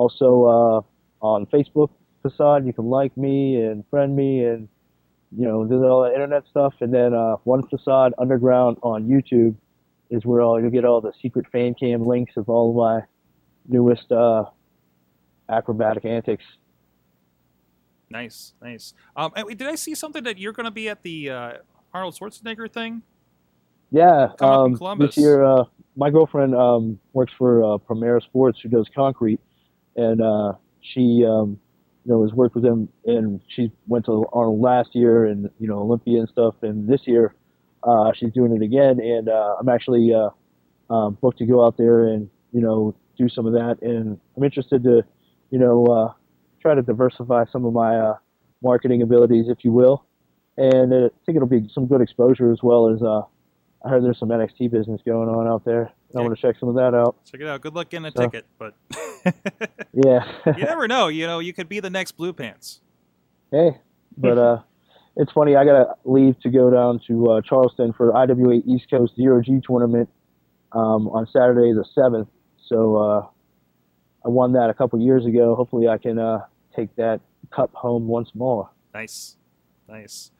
[0.00, 1.90] Also uh, on Facebook
[2.22, 4.66] Facade, you can like me and friend me and
[5.36, 6.72] you know do all the internet stuff.
[6.80, 9.56] And then uh, One Facade Underground on YouTube
[10.08, 13.06] is where all you'll get all the secret fan cam links of all of my
[13.68, 14.44] newest uh,
[15.50, 16.44] acrobatic antics.
[18.08, 18.94] Nice, nice.
[19.14, 21.52] Um, did I see something that you're going to be at the uh,
[21.92, 23.02] Arnold Schwarzenegger thing?
[23.90, 28.22] Yeah, Come up in um, this year uh, my girlfriend um, works for uh, Primera
[28.22, 29.40] Sports, who does concrete,
[29.96, 31.58] and uh, she um,
[32.04, 35.68] you know has worked with him, and she went to Arnold last year, and you
[35.68, 37.34] know Olympia and stuff, and this year
[37.82, 40.30] uh, she's doing it again, and uh, I'm actually uh,
[40.92, 44.44] um, booked to go out there and you know do some of that, and I'm
[44.44, 45.02] interested to
[45.50, 46.12] you know uh,
[46.62, 48.14] try to diversify some of my uh,
[48.62, 50.04] marketing abilities, if you will,
[50.56, 53.02] and uh, I think it'll be some good exposure as well as.
[53.02, 53.22] Uh,
[53.82, 55.90] I heard there's some NXT business going on out there.
[56.14, 57.16] I want to check some of that out.
[57.24, 57.62] Check it out.
[57.62, 58.74] Good luck getting a So- ticket, but
[59.92, 60.24] Yeah.
[60.56, 61.08] you never know.
[61.08, 62.80] You know, you could be the next Blue Pants.
[63.50, 63.78] hey,
[64.16, 64.62] but uh,
[65.16, 65.56] it's funny.
[65.56, 69.60] I gotta leave to go down to uh, Charleston for IWA East Coast Zero G
[69.66, 70.08] tournament
[70.72, 72.28] um, on Saturday the seventh.
[72.66, 73.26] So uh,
[74.24, 75.54] I won that a couple years ago.
[75.54, 78.70] Hopefully, I can uh, take that cup home once more.
[78.94, 79.36] Nice,
[79.88, 80.30] nice.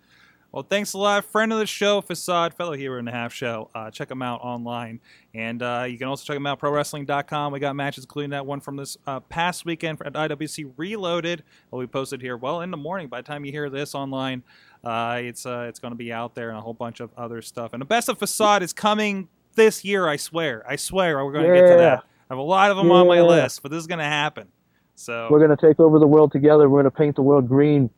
[0.52, 3.70] Well, thanks a lot, friend of the show, Facade, fellow hero in the half show.
[3.72, 4.98] Uh, check him out online,
[5.32, 7.52] and uh, you can also check him out ProWrestling.com.
[7.52, 11.44] We got matches, including that one from this uh, past weekend at IWC Reloaded.
[11.70, 13.06] Will be posted here well in the morning.
[13.06, 14.42] By the time you hear this online,
[14.82, 17.42] uh, it's uh, it's going to be out there and a whole bunch of other
[17.42, 17.72] stuff.
[17.72, 20.08] And the best of Facade is coming this year.
[20.08, 20.64] I swear.
[20.68, 21.24] I swear.
[21.24, 21.98] We're going to get to that.
[22.28, 24.48] I have a lot of them on my list, but this is going to happen.
[24.96, 26.68] So We're gonna take over the world together.
[26.68, 27.88] We're gonna paint the world green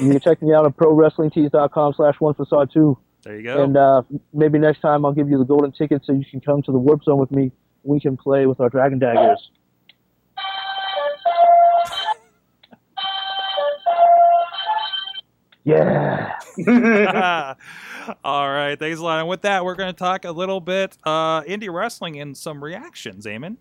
[0.00, 2.98] you can check me out at prowrestlingtees.com slash one facade two.
[3.22, 3.62] There you go.
[3.62, 6.62] And uh, maybe next time I'll give you the golden ticket so you can come
[6.62, 7.52] to the warp zone with me.
[7.82, 9.50] We can play with our dragon daggers.
[15.64, 16.32] Yeah.
[18.24, 18.78] All right.
[18.78, 19.18] Thanks a lot.
[19.20, 22.64] And with that, we're going to talk a little bit uh, indie wrestling and some
[22.64, 23.58] reactions, Eamon.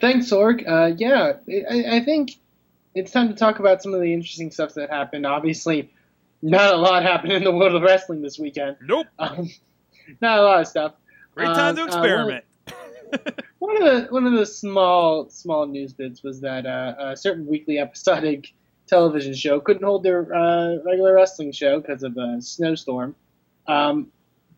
[0.00, 0.64] Thanks, Org.
[0.68, 1.32] Uh, yeah,
[1.68, 2.38] I, I think
[2.98, 5.24] it's time to talk about some of the interesting stuff that happened.
[5.24, 5.92] Obviously,
[6.42, 8.76] not a lot happened in the world of wrestling this weekend.
[8.82, 9.06] Nope.
[9.18, 9.48] Um,
[10.20, 10.94] not a lot of stuff.
[11.34, 12.44] Great time to Uh, uh, experiment.
[13.58, 17.46] One of the one of the small small news bits was that uh, a certain
[17.46, 18.52] weekly episodic
[18.86, 23.14] television show couldn't hold their uh, regular wrestling show because of a snowstorm.
[23.66, 24.12] Um,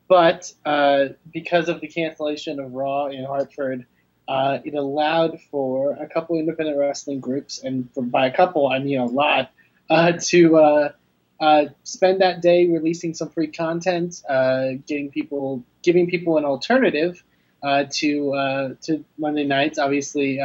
[0.08, 3.86] but uh, because of the cancellation of Raw in Hartford,
[4.28, 8.78] uh, it allowed for a couple independent wrestling groups, and for, by a couple I
[8.78, 9.50] mean a lot,
[9.88, 10.92] uh, to uh,
[11.40, 17.22] uh, spend that day releasing some free content, uh, getting people, giving people an alternative
[17.62, 19.78] to to Monday nights.
[19.78, 20.40] Obviously,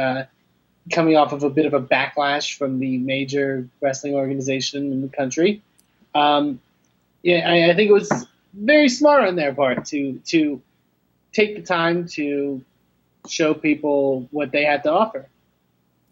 [0.92, 5.08] coming off of a bit of a backlash from the major wrestling organization in the
[5.08, 5.62] country.
[6.14, 6.60] Um,
[7.22, 10.62] yeah, I, I think it was very smart on their part to to
[11.32, 12.64] take the time to
[13.30, 15.28] show people what they had to offer.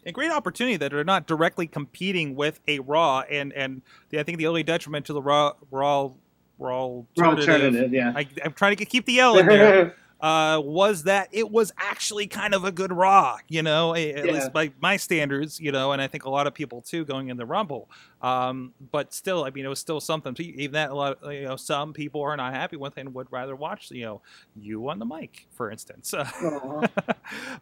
[0.05, 4.23] a great opportunity that are not directly competing with a Raw, and and the, I
[4.23, 6.11] think the only detriment to the Raw Raw
[6.57, 8.13] Raw alternative, Alternative, yeah.
[8.15, 9.95] I, I'm trying to keep the L in there.
[10.21, 14.31] Uh, was that it was actually kind of a good Raw, you know, at Yeah.
[14.31, 17.29] least by my standards, you know, and I think a lot of people too going
[17.29, 17.89] in the Rumble.
[18.21, 20.35] Um, but still, I mean, it was still something.
[20.39, 23.27] Even that, a lot, of, you know, some people are not happy with and would
[23.31, 24.21] rather watch, you know,
[24.55, 26.13] you on the mic, for instance.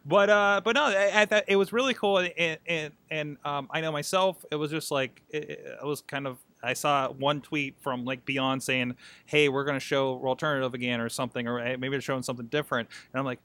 [0.04, 3.68] But uh, but no, I, I thought it was really cool, and and, and um,
[3.70, 6.38] I know myself, it was just like it, it was kind of.
[6.64, 8.96] I saw one tweet from like Beyond saying,
[9.26, 12.46] "Hey, we're going to show alternative again or something, or hey, maybe they're showing something
[12.46, 13.40] different," and I'm like,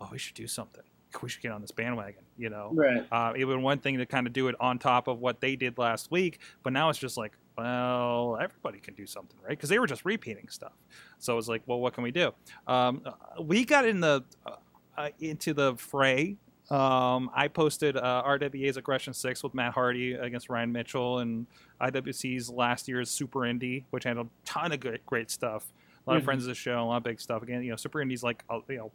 [0.00, 0.84] "Oh, we should do something.
[1.22, 2.70] We should get on this bandwagon," you know.
[2.72, 3.06] right.
[3.10, 5.56] Uh, it would one thing to kind of do it on top of what they
[5.56, 9.50] did last week, but now it's just like, well, everybody can do something, right?
[9.50, 10.72] Because they were just repeating stuff.
[11.18, 12.32] So it was like, well, what can we do?
[12.66, 14.52] Um, uh, we got in the uh,
[14.96, 16.36] uh, into the fray.
[16.70, 21.46] Um, I posted uh, RWA's Aggression Six with Matt Hardy against Ryan Mitchell and
[21.80, 25.72] IWC's last year's Super Indie, which had a ton of good, great stuff.
[26.06, 26.26] A lot of Mhm.
[26.26, 27.42] friends of the show, a lot of big stuff.
[27.42, 28.92] Again, you know, Super Indie's like, uh, you know,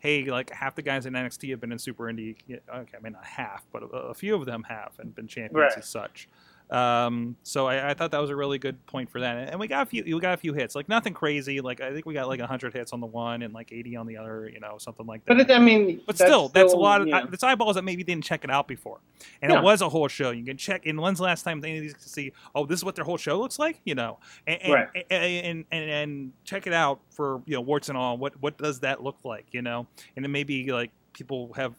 [0.00, 2.36] hey, like half the guys in NXT have been in Super Indie.
[2.50, 5.54] Okay, I mean not half, but a, a few of them have and been champions
[5.74, 5.78] Right.
[5.78, 6.28] as such.
[6.70, 9.68] Um, so I, I thought that was a really good point for that, and we
[9.68, 10.02] got a few.
[10.02, 11.60] We got a few hits, like nothing crazy.
[11.60, 14.06] Like I think we got like hundred hits on the one and like eighty on
[14.06, 14.48] the other.
[14.48, 15.36] You know, something like that.
[15.36, 17.26] But it, I mean, But still, that's a lot of yeah.
[17.30, 19.00] it's eyeballs that maybe didn't check it out before,
[19.42, 19.58] and Yeah.
[19.58, 20.30] it was a whole show.
[20.30, 20.86] You can check.
[20.86, 22.32] And when's the last time they need to see?
[22.54, 23.80] Oh, this is what their whole show looks like.
[23.84, 25.06] You know, and and, Right.
[25.10, 28.16] and, and and check it out for you know warts and all.
[28.16, 29.46] What what does that look like?
[29.52, 31.74] You know, and then maybe like people have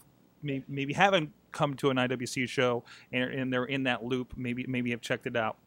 [0.46, 4.34] may, maybe haven't come to an IWC show and, and they're in that loop.
[4.38, 5.58] Maybe maybe have checked it out.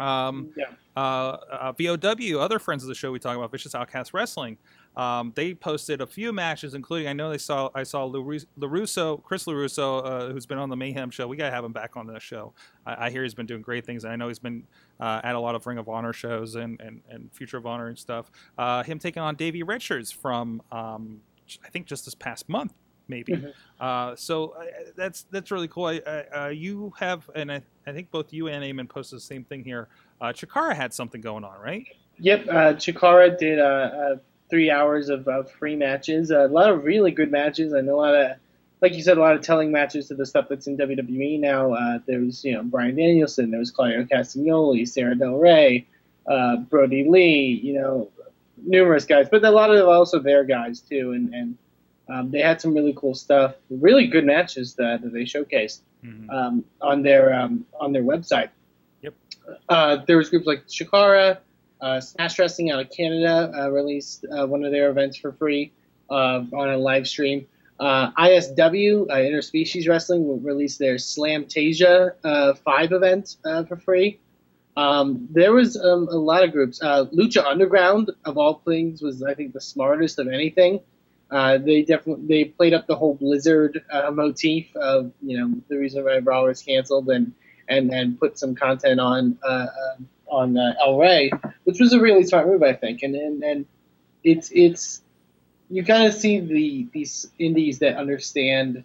[0.00, 0.66] Um, yeah.
[0.96, 4.56] uh, uh, VOW, other friends of the show we talk about, Vicious Outcast Wrestling.
[4.96, 9.22] Um, they posted a few matches, including I know they saw I saw Larus- Larusso,
[9.22, 11.26] Chris Larusso, uh, who's been on the Mayhem show.
[11.26, 12.52] We gotta have him back on the show.
[12.86, 14.64] I, I hear he's been doing great things, and I know he's been
[15.00, 17.88] uh, at a lot of Ring of Honor shows and and, and Future of Honor
[17.88, 18.30] and stuff.
[18.56, 21.20] Uh, him taking on Davey Richards from um,
[21.64, 22.72] I think just this past month,
[23.08, 23.32] maybe.
[23.34, 23.52] Mhm.
[23.80, 24.64] Uh, so uh,
[24.96, 25.86] that's that's really cool.
[25.86, 29.22] I, I, uh, you have, and I, I think both you and Eamon posted the
[29.22, 29.88] same thing here.
[30.20, 31.86] Uh, Chikara had something going on, right?
[32.18, 34.16] Yep, uh, Chikara did uh, uh,
[34.50, 36.30] three hours of, of free matches.
[36.30, 38.36] a lot of really good matches, and a lot of,
[38.80, 41.72] like you said, a lot of telling matches to the stuff that's in WWE now.
[41.72, 45.86] Uh, there was, you know, Bryan Danielson, there was Claudio Castagnoli, Sarah Del Rey,
[46.26, 48.10] uh, Brodie Lee, you know,
[48.64, 51.56] numerous guys, but a lot of also their guys too, and and
[52.08, 56.30] um, they had some really cool stuff, really good matches that, that they showcased Mhm.
[56.30, 58.50] um, on their um, on their website.
[59.02, 59.14] Yep.
[59.68, 61.38] Uh, there was groups like Chikara,
[61.80, 65.72] uh, Smash Wrestling out of Canada uh, released uh, one of their events for free
[66.08, 67.46] uh, on a live stream.
[67.80, 74.18] Uh, ISW, uh, Interspecies Wrestling, released their Slam Tasia uh, 5 event uh, for free.
[74.76, 76.80] Um, there was um, a lot of groups.
[76.82, 80.80] Uh, Lucha Underground, of all things, was I think the smartest of anything.
[81.30, 85.76] Uh, they definitely they played up the whole Blizzard uh, motif of you know the
[85.76, 87.32] reason why Raw was canceled and
[87.68, 89.96] and and put some content on uh, uh,
[90.28, 91.30] on uh, El Rey,
[91.64, 93.02] which was a really smart move I think.
[93.02, 93.66] And and, and
[94.24, 95.02] it's it's
[95.68, 98.84] you kind of see the these indies that understand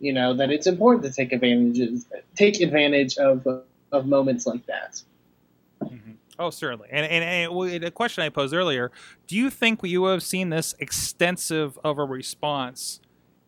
[0.00, 3.46] you know that it's important to take advantages take advantage of
[3.92, 5.00] of moments like that.
[6.38, 6.88] Oh, certainly.
[6.90, 8.90] And, and, and the question I posed earlier:
[9.26, 13.00] Do you think you would have seen this extensive of a response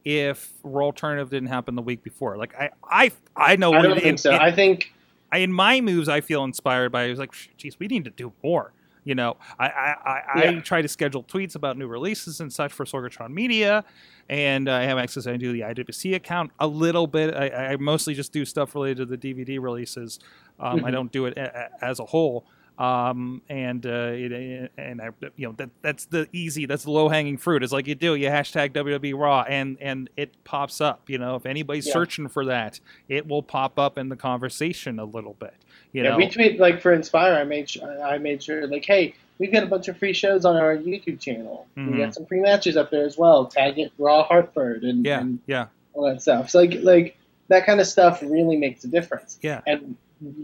[0.05, 2.37] if Raw Alternative didn't happen the week before?
[2.37, 4.33] Like I, I, I know I don't it- think so.
[4.35, 4.92] it- I think
[5.33, 7.05] I, in my moves, I feel inspired by.
[7.05, 7.11] it.
[7.11, 8.72] was like, geez, we need to do more.
[9.03, 12.72] You know, I I, I, I try to schedule tweets about new releases and such
[12.72, 13.85] for Sorgatron Media,
[14.29, 15.27] and uh, I have access.
[15.29, 17.33] I do the IWC account a little bit.
[17.35, 20.18] I, I mostly just do stuff related to the DVD releases.
[20.59, 20.92] Um, I Mhm.
[20.92, 22.46] don't do it a, a- as a whole.
[22.79, 27.09] Um, and uh, it, and I, you know that that's the easy, that's the low
[27.09, 27.62] hanging fruit.
[27.62, 31.09] It's like you do, you hashtag WWE Raw, and and it pops up.
[31.09, 31.95] You know, if anybody's Yeah.
[31.95, 35.55] searching for that, it will pop up in the conversation a little bit.
[35.93, 37.33] You yeah, know, we tweet like for Inspire.
[37.35, 40.45] I made sure, I made sure like, hey, we've got a bunch of free shows
[40.45, 41.67] on our YouTube channel.
[41.79, 41.93] Mhm.
[41.93, 43.47] We got some free matches up there as well.
[43.47, 46.51] Tag it Raw Hartford and, yeah, and yeah, all that stuff.
[46.51, 47.17] So like like
[47.49, 49.39] that kind of stuff really makes a difference.
[49.41, 49.62] yeah.
[49.67, 49.97] And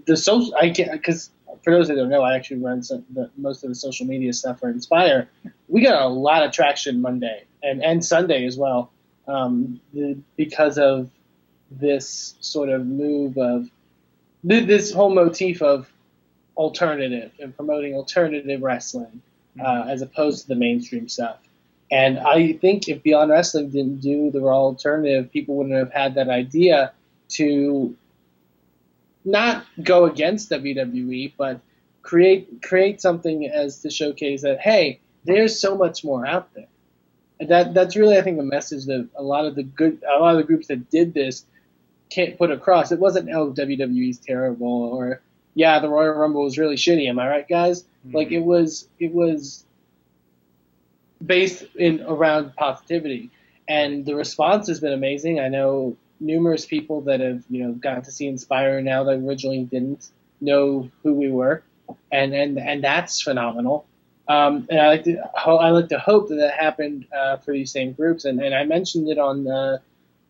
[0.07, 1.31] the social, I can because
[1.62, 4.33] for those that don't know, I actually run some, the, most of the social media
[4.33, 5.29] stuff for Inspire.
[5.69, 8.91] We got a lot of traction Monday and and Sunday as well,
[9.29, 11.11] um, the, because of
[11.71, 13.69] this sort of move of
[14.45, 15.91] this whole motif of
[16.57, 19.23] alternative and promoting alternative wrestling
[19.61, 21.38] uh, as opposed to the mainstream stuff.
[21.91, 26.15] And I think if Beyond Wrestling didn't do the Raw alternative, people wouldn't have had
[26.15, 26.93] that idea
[27.31, 27.95] to
[29.24, 31.61] not go against WWE, but
[32.02, 36.66] create create something as to showcase that hey, there's so much more out there.
[37.40, 40.18] And that that's really I think the message that a lot of the good a
[40.18, 41.44] lot of the groups that did this
[42.11, 42.92] can't put across.
[42.92, 45.22] It wasn't oh WWE's terrible or
[45.54, 47.08] yeah the Royal Rumble was really shitty.
[47.08, 47.82] Am I right, guys?
[47.82, 48.16] Mm-hmm.
[48.16, 49.64] Like it was it was
[51.24, 53.30] based in around positivity,
[53.68, 55.40] and the response has been amazing.
[55.40, 59.64] I know numerous people that have you know gotten to see Inspire now that originally
[59.64, 61.62] didn't know who we were,
[62.11, 63.87] and and and that's phenomenal.
[64.28, 67.72] Um, and I like to I like to hope that that happened uh, for these
[67.72, 69.80] same groups, and, and I mentioned it on the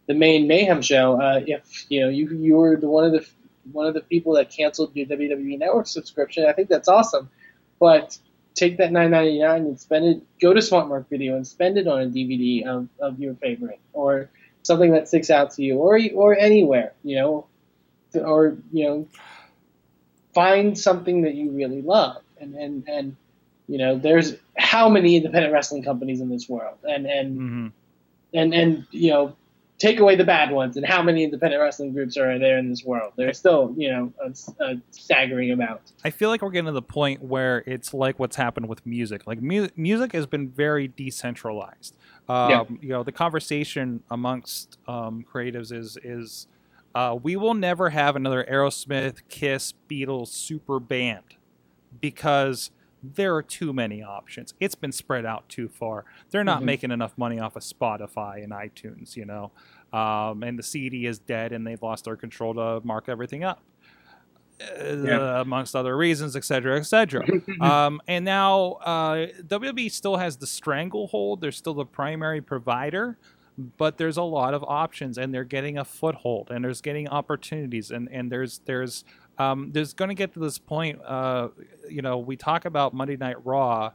[0.07, 1.21] the main Mayhem show.
[1.21, 3.27] Uh, if you know you you were the one of the
[3.71, 7.31] one of the people that canceled your WWE Network subscription, I think that's awesome.
[7.79, 8.19] But
[8.55, 10.23] take that nine ninety nine and spend it.
[10.41, 13.81] Go to Smart Mark Video and spend it on a DVD of, of your favorite
[13.93, 14.31] or
[14.63, 17.47] something that sticks out to you, or or anywhere, you know,
[18.15, 19.09] or you know,
[20.35, 22.23] find something that you really love.
[22.41, 23.17] And and and
[23.69, 27.67] you know, there's how many independent wrestling companies in this world, and and hmm
[28.35, 29.37] and and you know
[29.79, 32.85] take away the bad ones and how many independent wrestling groups are there in this
[32.85, 36.73] world there's still you know a, a staggering amount I feel like we're getting to
[36.73, 39.27] the point where it's like what's happened with music.
[39.27, 41.97] Like mu- music has been very decentralized.
[42.33, 42.65] Um, Yeah.
[42.81, 46.47] You know, the conversation amongst um, creatives is is
[46.95, 51.25] uh, we will never have another Aerosmith, Kiss, Beatles super band
[52.01, 52.71] because
[53.03, 54.55] there are too many options.
[54.61, 56.05] It's been spread out too far.
[56.31, 56.67] They're not Mhm.
[56.67, 59.51] making enough money off of Spotify and iTunes, you know.
[59.93, 63.61] Um, and the CD is dead, and they've lost their control to mark everything up
[64.81, 65.41] uh, Yeah.
[65.41, 67.25] amongst other reasons, et cetera, et cetera.
[67.61, 71.41] um, and now uh, WWE still has the stranglehold.
[71.41, 73.19] They're still the primary provider,
[73.77, 77.91] but there's a lot of options, and they're getting a foothold, and there's getting opportunities,
[77.91, 79.05] and and there's there's
[79.39, 81.01] um, there's going to get to this point.
[81.05, 81.49] Uh,
[81.89, 83.93] you know, we talk about Monday Night Raw.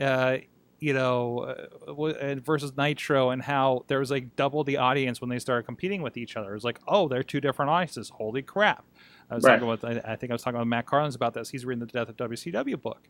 [0.00, 0.38] Uh,
[0.80, 1.56] you know,
[1.88, 6.02] uh, versus Nitro, and how there was like double the audience when they started competing
[6.02, 6.52] with each other.
[6.52, 8.10] It was like, oh, they're two different audiences.
[8.10, 8.84] Holy crap!
[9.30, 9.54] I was Right.
[9.54, 11.50] talking with, I, I think I was talking with Matt Carlins about this.
[11.50, 13.00] He's reading the Death of WCW book,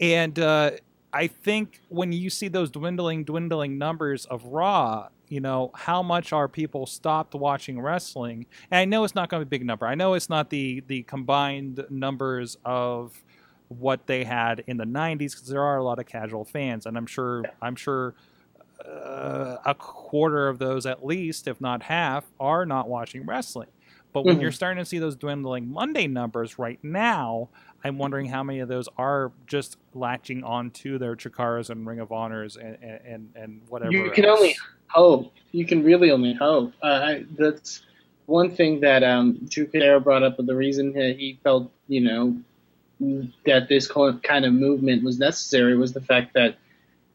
[0.00, 0.72] and uh,
[1.12, 6.32] I think when you see those dwindling, dwindling numbers of Raw, you know how much
[6.32, 8.46] are people stopped watching wrestling?
[8.70, 9.86] And I know it's not going to be a big number.
[9.86, 13.22] I know it's not the the combined numbers of
[13.68, 16.96] what they had in the 90s because there are a lot of casual fans and
[16.96, 18.14] i'm sure i'm sure
[18.88, 23.66] uh, a quarter of those at least if not half are not watching wrestling
[24.16, 24.40] but when Mhm.
[24.40, 27.50] you're starting to see those dwindling monday numbers right now
[27.84, 32.10] i'm wondering how many of those are just latching onto their chikaras and ring of
[32.10, 34.40] honors and and, and whatever you can else.
[34.40, 34.56] only
[34.88, 37.82] hope you can really only hope uh, I, that's
[38.24, 42.34] one thing that um, Drew Cordeiro brought up the reason that he felt you know
[43.44, 46.56] that this kind of movement was necessary was the fact that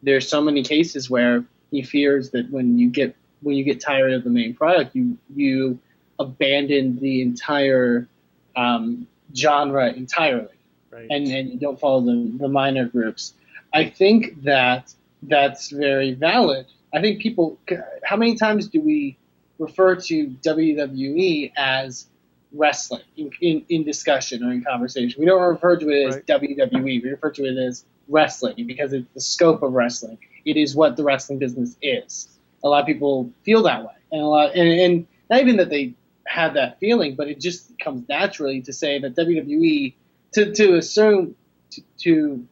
[0.03, 4.13] there's so many cases where he fears that when you get when you get tired
[4.13, 5.79] of the main product, you you
[6.21, 8.07] abandon the entire
[8.55, 10.47] um, genre entirely,
[10.89, 13.33] right and and don't follow the the minor groups.
[13.73, 14.93] I think that
[15.23, 16.65] that's very valid.
[16.93, 17.59] I think people.
[18.03, 19.17] How many times do we
[19.59, 22.07] refer to WWE as
[22.53, 25.19] wrestling in, in, in discussion or in conversation.
[25.19, 26.25] We don't refer to it as Right.
[26.27, 26.83] WWE.
[26.83, 30.17] We refer to it as wrestling because it's the scope of wrestling.
[30.45, 32.27] It is what the wrestling business is.
[32.63, 35.69] A lot of people feel that way, and a lot, and, and not even that
[35.69, 35.93] they
[36.31, 39.93] have that feeling, but it just comes naturally to say that WWE
[40.33, 41.35] to to assume
[41.71, 42.47] to, to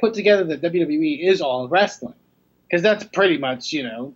[0.00, 2.14] put together that WWE is all wrestling
[2.66, 4.14] because that's pretty much you know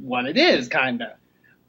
[0.00, 1.10] what it is, kind of.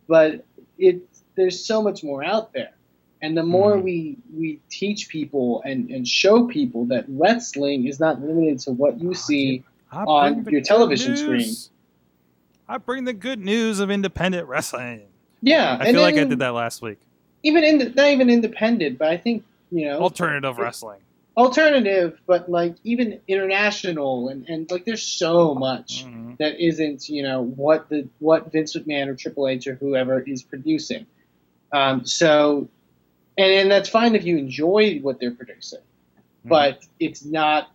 [0.08, 0.46] But
[0.78, 1.02] it
[1.36, 2.74] there's so much more out there,
[3.22, 3.84] and the more Mhm.
[3.84, 9.00] we we teach people and and show people that wrestling is not limited to what
[9.00, 9.64] you see.
[9.92, 11.54] On your television screen.
[12.68, 15.02] I bring the good news of independent wrestling.
[15.46, 17.00] Yeah, I feel like I did that last week.
[17.44, 21.02] Even in not even independent, but I think you know Alternative wrestling.
[21.36, 26.38] alternative, but like even international and, and like there's so much Mhm.
[26.38, 30.44] that isn't you know what the what Vince McMahon or Triple H or whoever is
[30.44, 31.06] producing.
[31.74, 32.70] Um, so,
[33.38, 36.50] and and that's fine if you enjoy what they're producing, Mm-hmm.
[36.50, 37.70] but it's not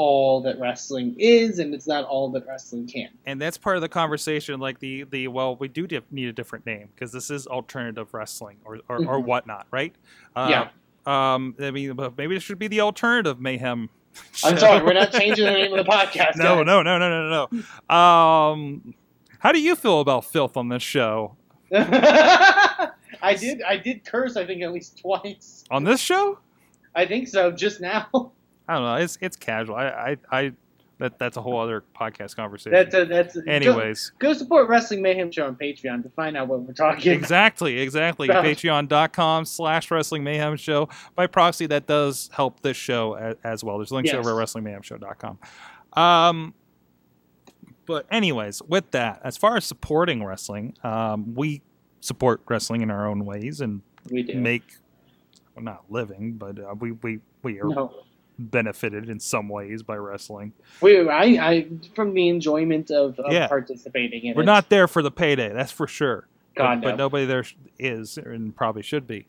[0.00, 3.08] all that wrestling is, and it's not all that wrestling can.
[3.26, 6.64] and that's part of the conversation like the the well we do need a different
[6.66, 9.24] name because this is alternative wrestling or or, or Mhm.
[9.24, 9.92] whatnot right
[10.36, 11.32] uh, Yeah.
[11.34, 13.90] um i mean but maybe it should be the alternative mayhem
[14.44, 16.36] I'm sorry, we're not changing the name of the podcast.
[16.36, 16.66] no guys.
[16.66, 17.48] no no no no
[17.90, 18.94] no um
[19.40, 21.34] how do you feel about filth on this show
[21.72, 23.62] I did.
[23.62, 24.36] I did curse.
[24.36, 25.64] I think at least twice.
[25.72, 26.38] on this show
[26.94, 27.50] I think so.
[27.50, 28.06] Just now.
[28.68, 30.52] i don't know it's it's casual i i, I
[30.98, 33.36] that that's a whole other podcast conversation That's a, that's.
[33.36, 36.72] a- anyways Go, go support Wrestling Mayhem Show on Patreon to find out what we're
[36.72, 37.12] talking.
[37.12, 37.20] about.
[37.22, 43.14] exactly exactly So- patreon.com slash wrestling mayhem show by proxy that does help this show
[43.14, 44.26] as, as well there's links Yes.
[44.26, 45.38] over at wrestlingmayhemshow.com
[45.92, 46.52] um
[47.86, 51.62] but anyways with that as far as supporting wrestling um we
[52.00, 54.34] support wrestling in our own ways and We do.
[54.34, 54.64] make
[55.54, 57.92] well, not living but uh, we we we are No.
[58.38, 63.48] Benefited in some ways by wrestling We, I, I, from the enjoyment of, of Yeah.
[63.48, 64.46] participating in we're it.
[64.46, 67.44] not there for the payday that's for sure God, but, but nobody there
[67.78, 69.26] is and probably should be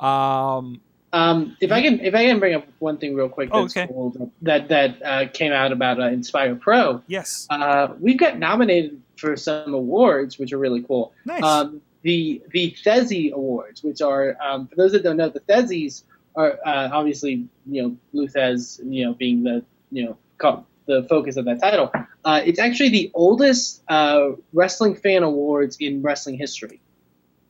[0.00, 0.80] um
[1.12, 3.76] Um, if I can, if I can bring up one thing real quick Oh, that's
[3.76, 3.86] okay.
[3.86, 7.02] cool that that uh, came out about uh, Inspire Pro.
[7.06, 11.12] yes Uh, we've got nominated for some awards, which are really cool.
[11.24, 15.40] nice Um, the the Thesi Awards, which are um, for those that don't know, the
[15.40, 16.04] Thesies
[16.46, 21.36] uh, obviously you know Blue Thesz, you know being the you know co- the focus
[21.36, 21.92] of that title.
[22.24, 26.80] Uh, it's actually the oldest uh, wrestling fan awards in wrestling history,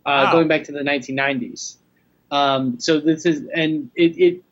[0.06, 0.32] uh, Wow.
[0.32, 1.76] going back to the 1990s.
[2.30, 4.42] Um, so this is and it, it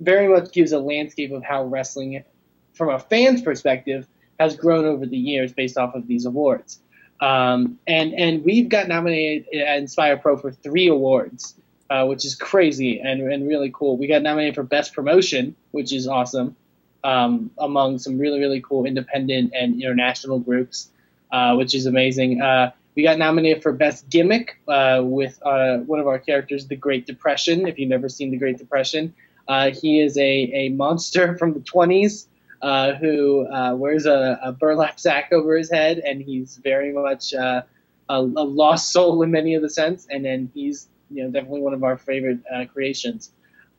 [0.00, 2.22] very much gives a landscape of how wrestling,
[2.74, 4.06] from a fan's perspective,
[4.40, 6.80] has grown over the years based off of these awards.
[7.20, 11.54] Um, and and we've got nominated at Inspire Pro for three awards,
[11.94, 13.96] uh, which is crazy and, and really cool.
[13.96, 16.56] We got nominated for Best Promotion, which is awesome,
[17.04, 20.88] um, among some really really cool independent and international groups,
[21.30, 22.42] uh, which is amazing.
[22.42, 26.74] Uh, we got nominated for Best Gimmick uh, with uh, one of our characters, the
[26.74, 27.68] Great Depression.
[27.68, 29.14] If you've never seen the Great Depression,
[29.46, 30.22] uh, he is a,
[30.52, 32.26] a monster from the 20s
[32.60, 37.64] uh, who wears a, a burlap sack over his head, and he's very much a,
[38.08, 40.08] a lost soul in many of the sense.
[40.10, 43.32] And then he's you know definitely one of our favorite uh, creations.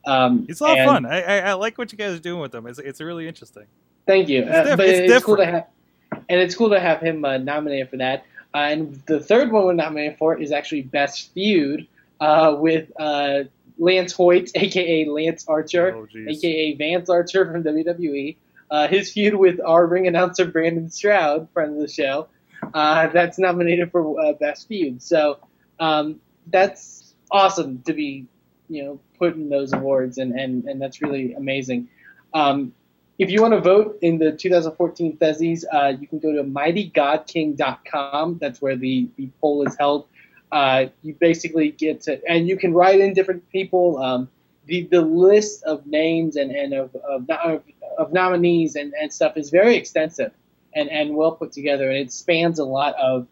[0.06, 1.06] Um, It's a lot of fun.
[1.06, 2.66] I, I, I like what you guys are doing with them.
[2.66, 3.64] It's, it's really interesting.
[4.06, 4.44] Thank you.
[4.44, 5.66] It's Uh, but it's it's, cool to have,
[6.12, 8.24] and it's cool to have him uh, nominated for that.
[8.54, 11.88] Uh, and the third one we're nominated for is actually Best Feud
[12.20, 13.44] uh, with uh,
[13.78, 18.36] Lance Hoyt, aka Lance Archer, Oh, aka Vance Archer from WWE.
[18.70, 22.26] Uh, his feud with our ring announcer Brandon Stroud, friend of the show,
[22.74, 25.02] uh, that's nominated for uh, Best Feud.
[25.02, 25.38] So
[25.78, 26.95] um, that's
[27.30, 28.26] awesome to be,
[28.68, 31.88] you know, put in those awards, and, and, and that's really amazing.
[32.34, 32.72] Um,
[33.18, 38.38] if you want to vote in the 2014 Thesies, uh, you can go to mightygodking.com.
[38.38, 40.06] That's where the, the poll is held.
[40.52, 43.98] Uh, you basically get to, and you can write in different people.
[43.98, 44.28] Um,
[44.66, 47.62] the, the list of names and, and of, of, of,
[47.98, 50.32] of nominees and, and stuff is very extensive
[50.74, 53.26] and, and well put together, and it spans a lot of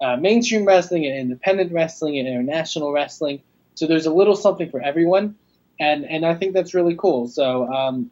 [0.00, 3.42] uh, mainstream wrestling and independent wrestling and international wrestling.
[3.74, 5.36] So there's a little something for everyone,
[5.80, 7.28] and and I think that's really cool.
[7.28, 8.10] So um,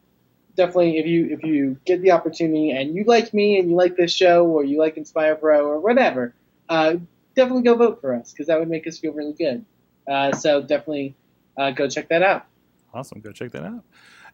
[0.55, 3.95] definitely, if you if you get the opportunity and you like me and you like
[3.95, 6.33] this show or you like Inspire Pro or whatever,
[6.69, 6.95] uh,
[7.35, 9.63] definitely go vote for us because that would make us feel really good.
[10.07, 11.15] Uh, so definitely
[11.57, 12.45] uh, go check that out.
[12.93, 13.19] Awesome.
[13.19, 13.83] Go check that out.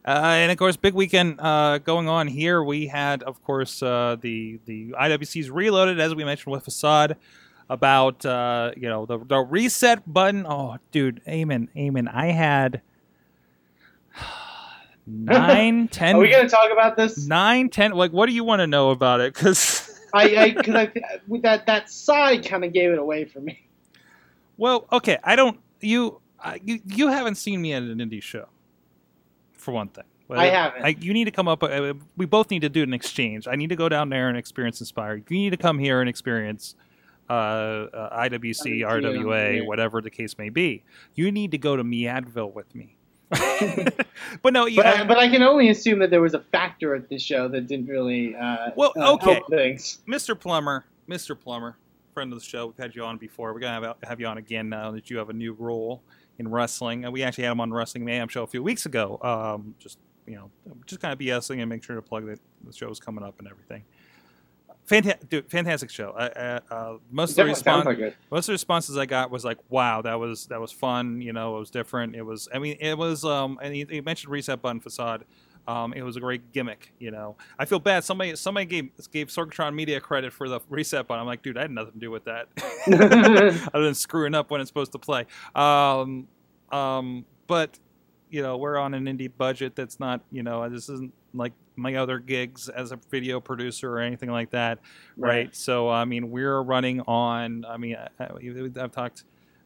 [0.06, 2.62] Uh, and of course, big weekend uh, going on here.
[2.62, 7.16] We had, of course, uh, the the IWC's Reloaded, as we mentioned with Facade,
[7.74, 10.46] about uh, you know the, the reset button.
[10.48, 12.08] Oh, dude, Amen, Amen.
[12.08, 12.82] I had
[15.08, 17.26] nine, ten, Are we gonna talk about this?
[17.28, 17.92] nine, ten.
[17.92, 19.34] Like, what do you want to know about it?
[19.34, 20.92] Because I because I,
[21.28, 23.68] with that that side kind of gave it away for me.
[24.56, 25.60] Well, okay, I don't.
[25.82, 28.48] You, uh, you, you haven't seen me at an indie show,
[29.54, 30.06] for one thing.
[30.28, 30.86] Well, I haven't.
[30.86, 31.64] I, you need to come up.
[31.64, 33.48] Uh, we both need to do an exchange.
[33.48, 35.16] I need to go down there and experience Inspire.
[35.16, 36.93] You need to come here and experience uh, uh,
[37.34, 39.62] IWC, IWC, RWA, yeah.
[39.64, 40.84] whatever the case may be.
[41.16, 42.98] You need to go to Meadville with me.
[44.42, 44.78] but no, you.
[44.78, 47.48] But, I, but I can only assume that there was a factor at this show
[47.48, 48.36] that didn't really.
[48.36, 49.34] Uh, Well, uh, okay.
[49.34, 50.00] help things.
[50.08, 50.40] Mr.
[50.40, 51.40] Plummer, Mr.
[51.40, 51.78] Plummer,
[52.14, 52.68] friend of the show.
[52.68, 53.54] We've had you on before.
[53.54, 56.04] We're gonna have, have you on again now that you have a new role
[56.40, 57.06] in wrestling.
[57.06, 59.20] And we actually had him on the Wrestling Mayhem show a few weeks ago.
[59.22, 60.50] Um, just you know,
[60.86, 63.48] just kind of BSing and make sure to plug that the show's coming up and
[63.48, 63.84] everything.
[64.86, 66.14] Fantastic, dude, fantastic show.
[66.18, 69.58] I, uh, most of the response, like most of the responses I got was like,
[69.70, 72.16] "Wow, that was that was fun." You know, it was different.
[72.16, 72.50] It was.
[72.54, 73.24] I mean, it was.
[73.24, 75.24] Um, and he, he mentioned reset button facade.
[75.68, 76.92] Um, it was a great gimmick.
[77.00, 78.04] You know, I feel bad.
[78.04, 81.22] Somebody somebody gave gave Sorgatron Media credit for the reset button.
[81.22, 82.50] I'm like, dude, I had nothing to do with that.
[83.74, 85.26] Other than screwing up when it's supposed to play.
[85.56, 86.28] Um,
[86.74, 87.80] um, but
[88.30, 90.22] you know, we're on an indie budget that's not.
[90.30, 94.52] You know, this isn't like my other gigs as a video producer or anything like
[94.52, 94.80] that
[95.18, 95.30] right?
[95.30, 95.56] Right.
[95.56, 97.66] So I mean, we're running on.
[97.66, 98.28] I mean, I,
[98.80, 99.24] I've talked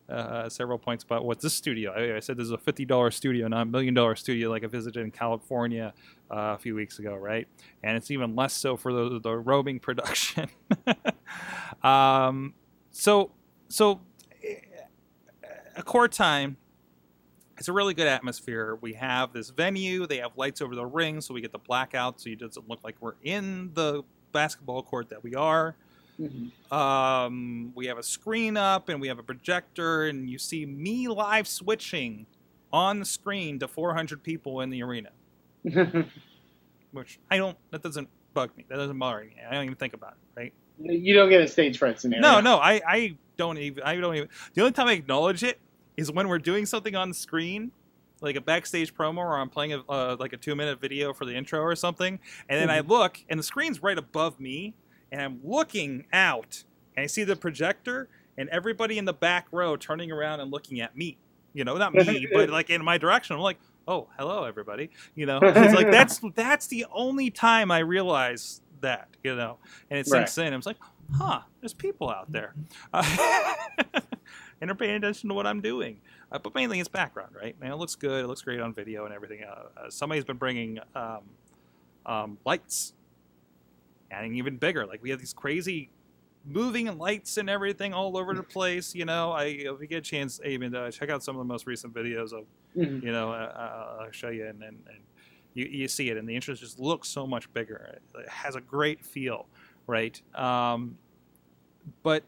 [0.09, 1.91] uh, several points about what's this studio.
[1.91, 4.63] I, I said this is a fifty dollar studio, not a million dollar studio like
[4.63, 5.93] I visited in California
[6.31, 7.47] uh, a few weeks ago, right?
[7.83, 10.49] And it's even less so for the, the roaming production.
[11.83, 12.53] um,
[12.91, 13.31] so
[13.69, 14.01] so
[14.43, 14.55] eh,
[15.75, 16.57] a core time.
[17.57, 18.77] It's a really good atmosphere.
[18.81, 20.05] We have this venue.
[20.05, 22.83] They have lights over the ring, so we get the blackout, so it doesn't look
[22.83, 25.75] like we're in the basketball court that we are.
[26.19, 26.51] Mhm.
[26.71, 31.07] Um, we have a screen up and we have a projector, and you see me
[31.07, 32.25] live switching
[32.71, 35.09] on the screen to 400 people in the arena,
[36.91, 37.57] which I don't.
[37.71, 38.65] That doesn't bug me.
[38.67, 39.35] That doesn't bother me.
[39.47, 40.39] I don't even think about it.
[40.39, 40.53] Right?
[40.79, 42.21] you don't get a stage fright scenario.
[42.21, 42.57] No, no.
[42.57, 43.81] I, I don't even.
[43.83, 44.29] I don't even.
[44.53, 45.59] The only time I acknowledge it
[45.97, 47.71] is when we're doing something on the screen.
[48.19, 51.25] Like a backstage promo, or I'm playing a, uh, like a two minute video for
[51.25, 52.19] the intro or something,
[52.49, 54.73] and then I look, and the screen's right above me,
[55.11, 56.63] and I'm looking out,
[56.95, 60.81] and I see the projector, and everybody in the back row turning around and looking
[60.81, 61.19] at me.
[61.53, 63.35] You know, not me, but like in my direction.
[63.35, 64.89] I'm like, oh, hello, everybody.
[65.15, 69.09] You know, it's like that's that's the only time I realize that.
[69.23, 69.57] You know,
[69.89, 70.53] and it sinks in.
[70.53, 70.77] I was like,
[71.15, 72.53] huh, there's people out there,
[72.93, 73.53] uh,
[74.61, 75.99] and they're paying attention to what I'm doing.
[76.31, 77.59] Uh, but mainly it's background, right?
[77.59, 78.23] Man, it looks good.
[78.23, 79.43] It looks great on video and everything.
[79.43, 81.21] Uh, uh, somebody's been bringing um,
[82.05, 82.93] um, lights,
[84.11, 84.85] adding even bigger.
[84.85, 85.89] Like we have these crazy
[86.45, 88.95] moving lights and everything all over the place.
[88.95, 91.51] You know, I if you get a chance, even uh, check out some of the
[91.51, 92.45] most recent videos of
[92.75, 93.01] Mhm.
[93.01, 93.35] you know, uh,
[93.99, 94.99] uh, I'll show you, and, and, and
[95.55, 97.97] you, you see it, and the intro just looks so much bigger.
[98.15, 99.47] It has a great feel,
[99.87, 100.21] right?
[100.35, 100.95] Um,
[102.03, 102.23] but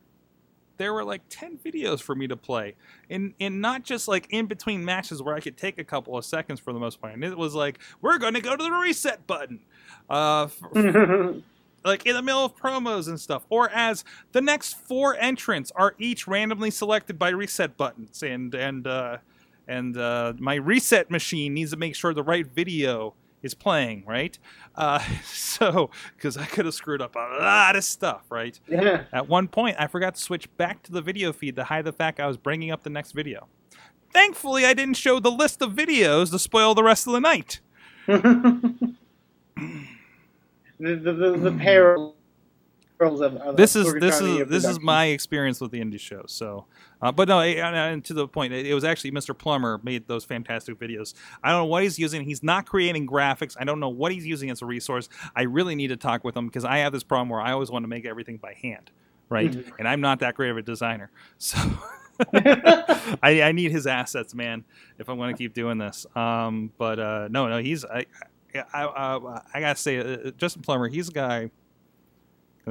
[0.79, 2.73] there were like 10 videos for me to play,
[3.09, 6.25] and, and not just like in between matches where I could take a couple of
[6.25, 7.13] seconds for the most part.
[7.13, 9.59] And it was like, we're going to go to the reset button.
[10.09, 10.63] Uh, f-
[11.85, 15.95] like in the middle of promos and stuff, or as the next four entrants are
[15.99, 19.17] each randomly selected by reset buttons, and and uh,
[19.67, 24.37] and uh, my reset machine needs to make sure the right video is playing, right?
[24.75, 28.59] Uh, so because I could have screwed up a lot of stuff, right?
[28.67, 29.03] yeah.
[29.11, 31.93] At one point, I forgot to switch back to the video feed to hide the
[31.93, 33.47] fact I was bringing up the next video.
[34.11, 37.59] Thankfully, I didn't show the list of videos to spoil the rest of the night.
[38.07, 38.95] the
[40.79, 41.51] the the, the
[42.99, 46.23] perils of, of this is this is this is my experience with the indie show.
[46.27, 46.65] So,
[47.01, 49.35] uh, but no, and, to the point, it, it was actually Mr.
[49.35, 51.13] Plummer made those fantastic videos.
[51.43, 52.23] I don't know what he's using.
[52.23, 53.55] He's not creating graphics.
[53.59, 55.09] I don't know what he's using as a resource.
[55.35, 57.71] I really need to talk with him because I have this problem where I always
[57.71, 58.91] want to make everything by hand,
[59.29, 59.51] right?
[59.51, 59.71] Mhm.
[59.79, 61.57] And I'm not that great of a designer, so.
[62.33, 64.65] I, I need his assets, man,
[64.97, 66.05] if I'm going to keep doing this.
[66.17, 68.07] Um, but uh, no, no, he's I,
[68.73, 71.49] I, I, I gotta say, uh, Justin Plummer, he's a guy.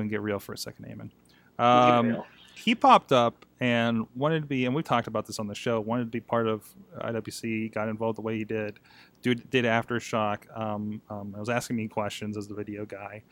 [0.07, 1.11] To get real for a second, Eamon.
[1.62, 2.22] Um,
[2.55, 5.80] he popped up and wanted to be, and we've talked about this on the show.
[5.80, 6.64] Wanted to be part of
[7.01, 8.78] IWC, got involved the way he did.
[9.22, 10.44] Dude did aftershock.
[10.57, 13.22] Um, um, I was asking me questions as the video guy,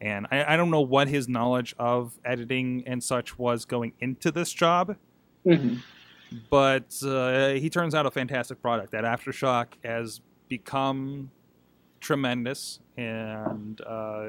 [0.00, 4.30] and I, I don't know what his knowledge of editing and such was going into
[4.30, 4.96] this job
[5.46, 5.78] Mhm.
[6.50, 8.90] but uh, he turns out a fantastic product.
[8.90, 11.30] That aftershock has become
[12.06, 14.28] tremendous and uh,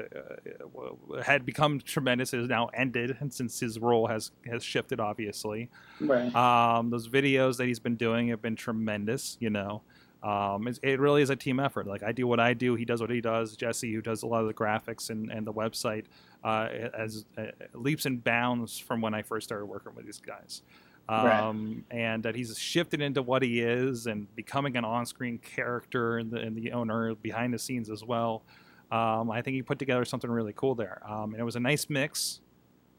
[1.12, 2.34] uh, had become tremendous.
[2.34, 5.70] It has now ended, and since his role has has shifted, obviously.
[6.00, 6.34] Right.
[6.34, 9.36] Um, those videos that he's been doing have been tremendous.
[9.38, 9.82] You know,
[10.24, 11.86] um, it's, it really is a team effort.
[11.86, 13.56] Like I do what I do, he does what he does.
[13.56, 16.06] Jesse, who does a lot of the graphics and, and the website,
[16.42, 16.68] uh,
[16.98, 20.62] as uh, leaps and bounds from when I first started working with these guys.
[21.08, 26.30] Um, and that he's shifted into what he is and becoming an on-screen character and
[26.30, 28.42] the, and the owner behind the scenes as well.
[28.90, 31.60] Um, I think he put together something really cool there, um, and it was a
[31.60, 32.40] nice mix.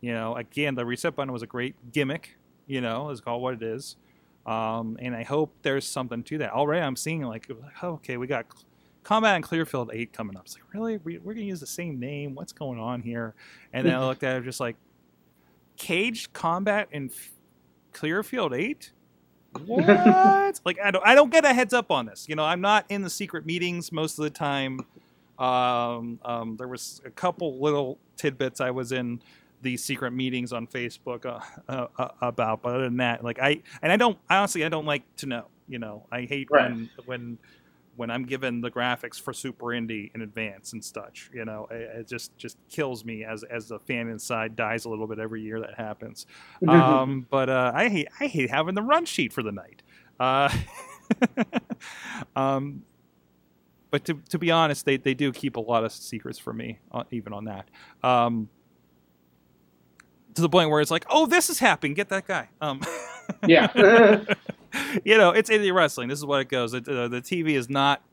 [0.02, 2.38] You know, again, the reset button was a great gimmick.
[2.68, 3.96] You know, is called what it is,
[4.46, 6.52] um, and I hope there's something to that.
[6.52, 7.50] Already, I'm seeing like,
[7.82, 8.46] oh, okay, we got
[9.04, 10.44] Combat in Clearfield 8 coming up.
[10.46, 10.98] It's like, really?
[10.98, 12.36] We, are going to use the same name?
[12.36, 13.34] What's going on here?
[13.74, 14.76] And then I looked at it just like,
[15.78, 17.10] Caged Combat in
[17.94, 18.92] Clearfield 8?
[19.66, 20.60] What?
[20.66, 22.28] like, I don't, I don't get a heads up on this.
[22.30, 24.86] You know, I'm not in the secret meetings most of the time.
[25.38, 29.22] Um, um, there was a couple little tidbits I was in
[29.62, 33.62] the secret meetings on Facebook uh, uh, uh, about, but other than that, like I
[33.82, 35.46] and I don't honestly I don't like to know.
[35.68, 36.72] You know, I hate right.
[36.72, 37.38] when when
[38.00, 41.30] when I'm given the graphics for Super Indie in advance and such.
[41.34, 44.90] You know, it, it, just just kills me as as the fan inside dies a
[44.90, 46.26] little bit every year that happens.
[46.70, 49.84] um, but uh, I hate I hate having the run sheet for the night.
[50.18, 50.50] Uh,
[52.38, 52.84] um,
[53.92, 56.80] but to, to be honest, they, they do keep a lot of secrets from me,
[56.94, 57.68] uh, even on that.
[58.02, 58.48] Um,
[60.36, 61.96] to the point where it's like, oh, this is happening.
[61.96, 62.48] Get that guy.
[62.62, 62.82] Um,
[63.48, 64.24] yeah.
[65.06, 66.10] you know, it's indie wrestling.
[66.10, 66.74] This is what it goes.
[66.74, 68.04] It, uh, the TV is not,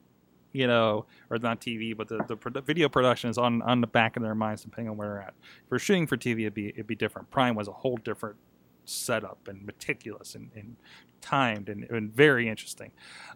[0.52, 4.16] you know, or not TV, but the, the video production is on on the back
[4.16, 5.34] of their minds, depending on where they're at.
[5.64, 7.30] If we're shooting for TV, it'd be it'd be different.
[7.30, 8.36] Prime was a whole different
[8.84, 10.76] setup and meticulous and, and
[11.20, 12.92] timed and, and, very interesting.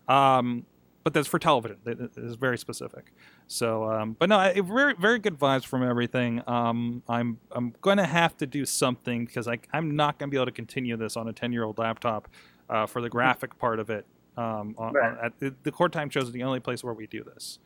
[0.07, 0.65] Um,
[1.03, 1.79] but that's for television.
[1.87, 3.13] It is very specific.
[3.47, 6.43] So, um, but no, very very good vibes from everything.
[6.47, 10.31] Um, I'm I'm going to have to do something because I, I'm not going to
[10.31, 12.29] be able to continue this on a 10 year old laptop
[12.71, 14.07] uh, for the graphic part of it.
[14.37, 15.11] Um, on, right.
[15.11, 17.59] on, at the, the Core Time shows are the only place where we do this.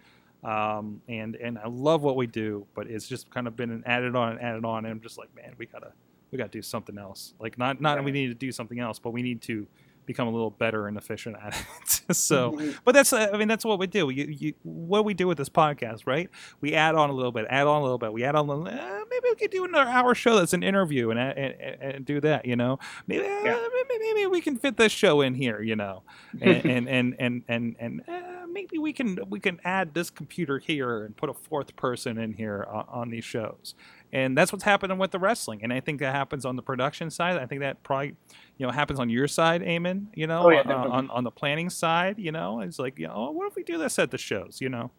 [0.42, 4.14] Um, and and I love what we do, but it's just kind of been added
[4.16, 5.92] on and added on, and I'm just like, man, we gotta
[6.30, 7.34] we gotta do something else.
[7.38, 8.04] Like not not right.
[8.04, 9.66] we need to do something else, but we need to
[10.06, 12.14] become a little better and efficient at it.
[12.14, 12.70] so, mm-hmm.
[12.84, 14.10] but that's I mean that's what we do.
[14.10, 16.28] You, you, what we do with this podcast, right?
[16.60, 18.12] We add on a little bit, add on a little bit.
[18.12, 18.46] We add on.
[18.46, 22.04] Little, eh, maybe we could do another hour show that's an interview and and, and
[22.04, 22.44] do that.
[22.44, 23.54] You know, maybe, uh, yeah.
[23.54, 25.60] uh, maybe, maybe we can fit this show in here.
[25.60, 26.02] You know,
[26.40, 30.58] and and and and and, and uh, maybe we can we can add this computer
[30.58, 33.74] here and put a fourth person in here on, on these shows
[34.14, 35.64] and that's what's happening with the wrestling.
[35.64, 37.36] And I think that happens on the production side.
[37.36, 38.14] I think that probably,
[38.56, 40.06] you know, happens on your side, Eamon.
[40.14, 42.16] You know, oh, yeah, uh, on on the planning side.
[42.16, 44.60] You know, it's like, you know, oh, what if we do this at the shows?
[44.60, 44.92] You know,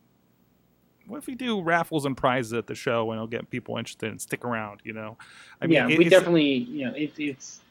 [1.07, 4.11] what if we do raffles and prizes at the show and it'll get people interested
[4.11, 4.81] and stick around?
[4.83, 5.17] You know,
[5.61, 7.61] I mean, yeah, it, we definitely, you know, it, it's.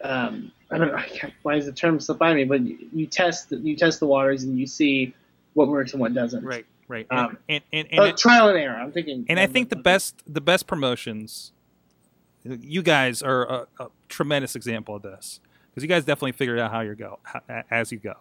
[0.00, 1.02] Um, I don't know
[1.42, 4.56] why is the term slip by me, but you test you test the waters and
[4.56, 5.12] you see
[5.54, 6.44] what works and what doesn't.
[6.44, 7.06] Right right.
[7.10, 8.76] Um, and, and, and, and uh, trial and error.
[8.76, 9.26] I'm thinking.
[9.28, 11.52] And I think the best the best promotions.
[12.44, 16.72] You guys are a, a tremendous example of this because you guys definitely figured out
[16.72, 18.14] how you go how, as you go.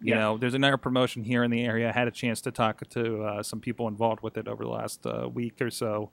[0.00, 0.20] You yeah.
[0.20, 1.88] know, there's another promotion here in the area.
[1.88, 4.70] I had a chance to talk to uh, some people involved with it over the
[4.70, 6.10] last uh, week or so,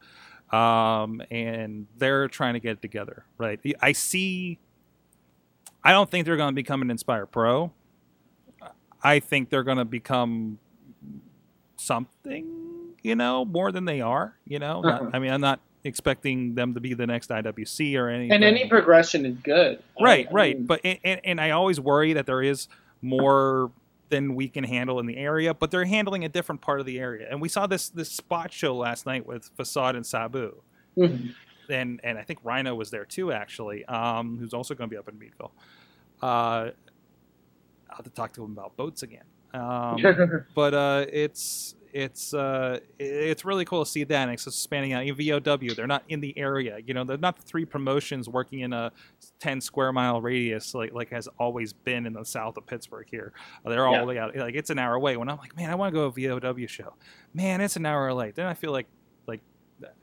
[0.51, 3.25] um, and they're trying to get it together.
[3.39, 3.59] Right?
[3.81, 4.59] I see.
[5.83, 7.71] I don't think they're going to become an Inspire Pro.
[9.01, 10.59] I think they're going to become
[11.79, 14.35] something, you know, more than they are.
[14.45, 15.03] You know, uh-huh.
[15.05, 18.33] not, I mean, I'm not expecting them to be the next IWC or anything.
[18.33, 19.81] And any progression is good.
[19.99, 20.55] Right, I, right.
[20.55, 22.67] I mean, but and, and I always worry that there is
[23.01, 23.71] more
[24.09, 26.99] than we can handle in the area, but they're handling a different part of the
[26.99, 27.27] area.
[27.29, 30.61] And we saw this this spot show last night with Facade and Sabu.
[30.97, 31.29] Mm-hmm.
[31.71, 34.97] And and I think Rhino was there too, actually, um, who's also going to be
[34.97, 35.51] up in Meadville.
[36.21, 36.71] Uh,
[37.89, 39.23] I'll have to talk to him about boats again.
[39.53, 44.93] Um, but uh, it's it's uh, it's really cool to see that and it's expanding
[44.93, 45.05] out.
[45.05, 46.79] In VOW, they're not in the area.
[46.85, 48.91] You know, they're not the three promotions working in a
[49.39, 53.33] 10 square mile radius like like has always been in the south of Pittsburgh here.
[53.65, 54.01] They're all yeah.
[54.01, 54.35] the way out.
[54.35, 55.17] Like it's an hour away.
[55.17, 56.93] When I'm like, man, I want to go to a VOW show.
[57.33, 58.35] Man, it's an hour late.
[58.35, 58.87] Then I feel like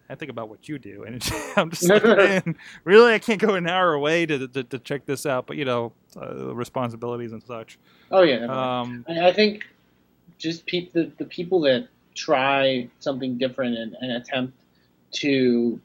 [0.09, 1.22] I think about what you do, and
[1.57, 5.05] I'm just like, man, really, I can't go an hour away to, to, to check
[5.07, 5.47] this out.
[5.47, 7.79] But you know, uh, responsibilities and such.
[8.11, 9.64] Oh yeah, um, I, I think
[10.39, 14.55] just pe- the the people that try something different and, and attempt
[15.12, 15.81] to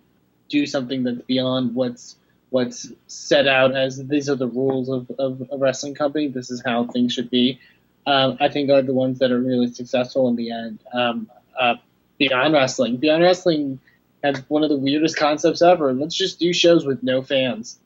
[0.49, 2.15] do something that's beyond what's
[2.49, 6.27] what's set out as these are the rules of, of a wrestling company.
[6.27, 7.59] This is how things should be.
[8.05, 10.79] Um, I think are the ones that are really successful in the end.
[10.93, 11.29] Um,
[11.59, 11.75] uh,
[12.21, 13.79] Beyond Wrestling, Beyond Wrestling
[14.23, 15.91] has one of the weirdest concepts ever.
[15.91, 17.79] Let's just do shows with no fans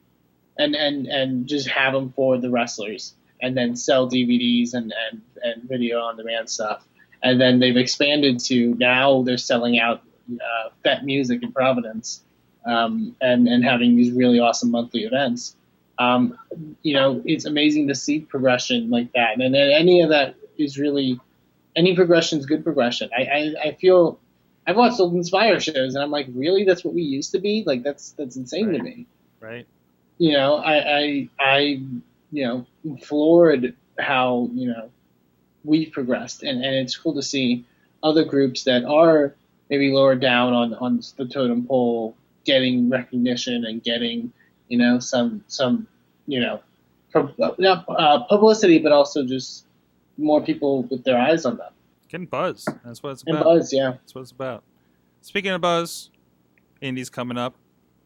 [0.60, 5.22] and and and just have them for the wrestlers, and then sell DVDs and and
[5.42, 6.86] and video on demand stuff.
[7.24, 12.22] And then they've expanded to now they're selling out uh, Fete Music in Providence,
[12.66, 15.56] um, and and having these really awesome monthly events.
[15.98, 16.38] um,
[16.82, 20.78] you know, it's amazing to see progression like that, and then any of that is
[20.78, 21.20] really
[21.76, 23.10] any progression is good progression.
[23.18, 24.20] I, I, I feel
[24.68, 27.64] I've watched old Inspire shows, and I'm like, really, that's what we used to be?
[27.66, 28.78] Like that's that's insane Right.
[28.78, 29.06] to me.
[29.40, 29.68] Right.
[30.18, 31.60] You know, I, I I
[32.32, 32.66] you know
[33.04, 34.90] floored how you know
[35.64, 37.66] we've progressed, and, and it's cool to see
[38.04, 39.36] other groups that are
[39.70, 44.32] maybe lower down on on the totem pole getting recognition and getting
[44.68, 45.88] you know some some
[46.28, 46.60] you know
[47.14, 49.66] pub, not uh, publicity, but also just
[50.18, 51.74] more people with their eyes on them
[52.10, 52.68] Getting buzz.
[52.84, 53.36] That's what it's about.
[53.36, 53.74] and buzz.
[53.74, 53.92] Yeah.
[53.92, 54.64] That's what it's about.
[55.22, 56.10] Speaking of buzz,
[56.82, 57.56] indies coming up.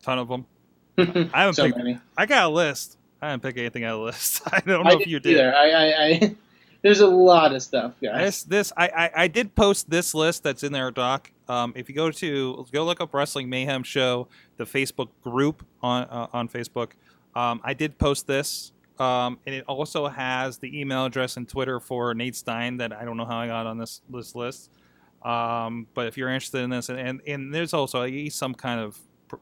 [0.02, 0.45] Ton of them.
[0.97, 1.78] I haven't so picked.
[1.78, 2.00] many.
[2.18, 2.97] I got a list.
[3.22, 4.41] I didn't pick anything out of the list.
[4.52, 5.34] I don't know I if you did.
[5.34, 5.54] Either.
[5.54, 6.36] I, I, I
[6.82, 8.22] there's a lot of stuff, guys.
[8.22, 11.32] This, this, I, I, I did post this list that's in there, Doc.
[11.50, 14.28] Um, if you go to go look up Wrestling Mayhem Show,
[14.58, 16.91] the Facebook group on uh, on Facebook,
[17.36, 21.80] um, I did post this, um, and it also has the email address and Twitter
[21.80, 24.72] for Nate Stein that I don't know how I got on this this list.
[25.24, 28.97] Um, but if you're interested in this, and, and, and there's also some kind of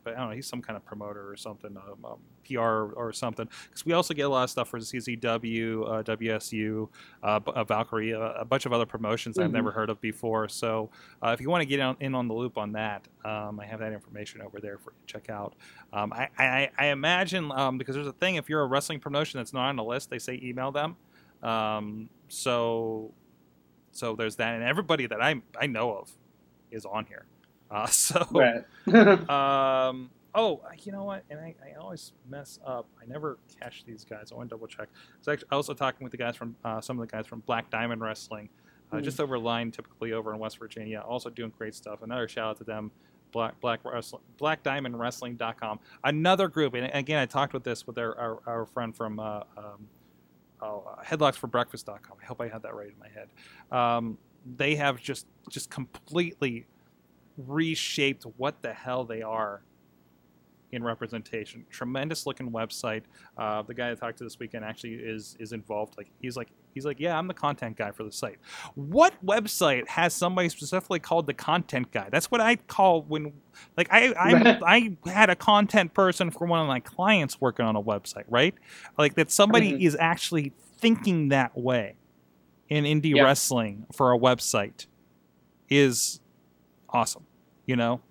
[0.06, 3.48] I don't know, he's some kind of promoter or something, um, um, PR or something.
[3.70, 6.90] Because we also get a lot of stuff for CZW, uh, WSU,
[7.24, 9.54] uh, uh, Valkyrie, uh, a bunch of other promotions I've Mhm.
[9.54, 10.48] never heard of before.
[10.50, 10.90] So
[11.22, 13.66] uh, if you want to get on, in on the loop on that, um, I
[13.66, 15.54] have that information over there for you to check out.
[15.94, 19.40] Um, I, I, I imagine um, because there's a thing if you're a wrestling promotion
[19.40, 20.96] that's not on the list, they say email them.
[21.44, 23.14] Um, so
[23.92, 26.12] so there's that, and everybody that I I know of
[26.72, 27.26] is on here.
[27.70, 28.63] Uh, so Right.
[29.30, 31.24] um, oh, you know what?
[31.30, 32.88] And I, I always mess up.
[33.01, 34.32] I never catch these guys.
[34.32, 34.88] I want to double check.
[35.22, 37.39] So I was also talking with the guys from uh, some of the guys from
[37.41, 38.49] Black Diamond Wrestling,
[38.91, 39.03] uh, Mhm.
[39.03, 40.99] just over line, typically over in West Virginia.
[41.01, 42.01] Also doing great stuff.
[42.03, 42.91] Another shout out to them.
[43.34, 45.80] Black Black Wrestling, BlackDiamondWrestling.com.
[46.05, 49.41] Another group, and again, I talked with this with our our, our friend from uh,
[49.57, 49.88] um,
[50.61, 52.18] oh, uh, HeadlocksForBreakfast.com.
[52.22, 53.28] I hope I had that right in my head.
[53.78, 54.18] Um,
[54.55, 56.65] they have just just completely
[57.38, 59.62] reshaped what the hell they are
[60.74, 61.66] in representation.
[61.70, 63.04] Tremendous looking website.
[63.38, 65.94] Uh, the guy I talked to this weekend actually is is involved.
[65.98, 68.38] Like he's like he's like yeah, I'm the content guy for the site.
[68.76, 72.10] What website has somebody specifically called the content guy?
[72.12, 73.32] That's what I call when
[73.78, 74.60] like I I
[75.06, 78.54] I had a content person for one of my clients working on a website, right?
[78.98, 79.82] Like that somebody Mhm.
[79.86, 81.96] is actually thinking that way
[82.68, 83.24] in indie Yeah.
[83.24, 84.86] wrestling for a website
[85.70, 86.20] is
[86.90, 87.26] awesome.
[87.68, 88.01] You know,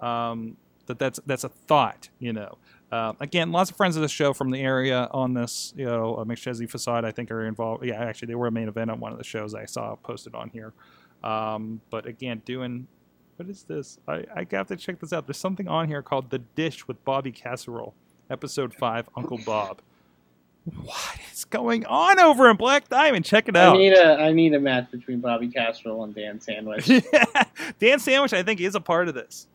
[0.00, 2.10] um, that that's that's a thought.
[2.18, 2.58] You know,
[2.92, 5.72] uh, again, lots of friends of the show from the area on this.
[5.76, 7.84] You know, uh, McChesney Facade, I think, are involved.
[7.84, 10.34] Yeah, actually, they were a main event on one of the shows I saw posted
[10.34, 10.74] on here.
[11.24, 12.86] Um, but again, doing
[13.36, 13.98] what is this?
[14.08, 15.26] I I have to check this out.
[15.26, 17.94] There's something on here called the Dish with Bobby Casserole,
[18.30, 19.80] episode five, Uncle Bob.
[20.74, 23.24] What is going on over in Black Diamond?
[23.24, 23.76] Check it out.
[23.76, 26.88] I need a I need a match between Bobby Casserole and Dan Sandwich.
[27.12, 27.44] yeah,
[27.78, 29.46] Dan Sandwich, I think, is a part of this.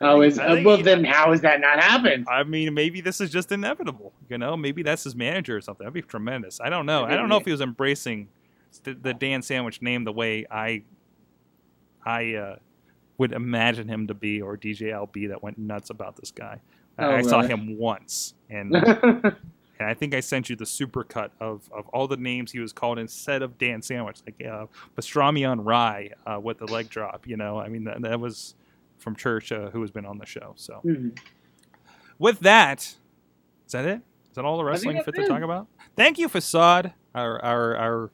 [0.00, 2.26] Oh, is I uh, well then how has that not happened?
[2.30, 4.12] I mean, maybe this is just inevitable.
[4.28, 5.84] You know, maybe that's his manager or something.
[5.84, 6.60] That'd be tremendous.
[6.60, 7.04] I don't know.
[7.04, 8.28] I don't know if he was embracing
[8.84, 10.84] the, the Dan Sandwich name the way I,
[12.04, 12.56] I uh,
[13.18, 16.60] would imagine him to be, or DJ LB that went nuts about this guy.
[16.96, 17.48] I, Oh, I saw really?
[17.48, 18.72] him once, and
[19.80, 22.72] and I think I sent you the supercut of, of all the names he was
[22.72, 24.66] called instead of Dan Sandwich, like uh,
[24.96, 27.26] Pastrami on Rye uh, with the leg drop.
[27.26, 28.54] You know, I mean that, that was
[28.98, 30.52] from Church, uh, who has been on the show.
[30.56, 31.18] So Mhm.
[32.18, 32.80] with that,
[33.66, 34.02] is that it?
[34.28, 35.66] Is that all the wrestling fit to talk about?
[35.96, 38.10] Thank you, Facade, our our, our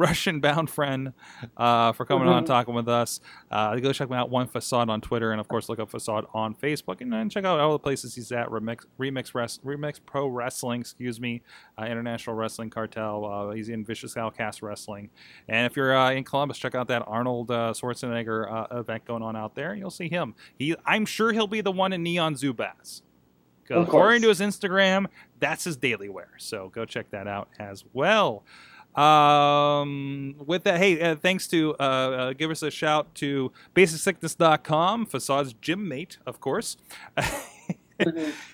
[0.00, 1.12] Russian-bound friend,
[1.56, 2.48] uh, for coming on and Mhm.
[2.48, 3.20] talking with us.
[3.50, 6.26] Uh, go check him out, One Facade on Twitter, and of course, look up Facade
[6.34, 8.48] on Facebook, and then check out all the places he's at.
[8.48, 11.42] Remix, Remix, Rest, Remix Pro Wrestling, excuse me,
[11.78, 13.24] uh, International Wrestling Cartel.
[13.24, 15.10] Uh, he's in Vicious Outcast Wrestling,
[15.48, 19.22] and if you're uh, in Columbus, check out that Arnold uh, Schwarzenegger uh, event going
[19.22, 19.74] on out there.
[19.74, 20.34] You'll see him.
[20.58, 23.02] He, I'm sure he'll be the one in Neon Zubaz.
[23.82, 25.06] According to his Instagram,
[25.38, 26.30] that's his daily wear.
[26.38, 28.42] So go check that out as well.
[28.94, 35.06] Um, with that, hey, uh, thanks to uh, uh, give us a shout to basicsickness.com,
[35.06, 36.76] Facade's gym mate, of course.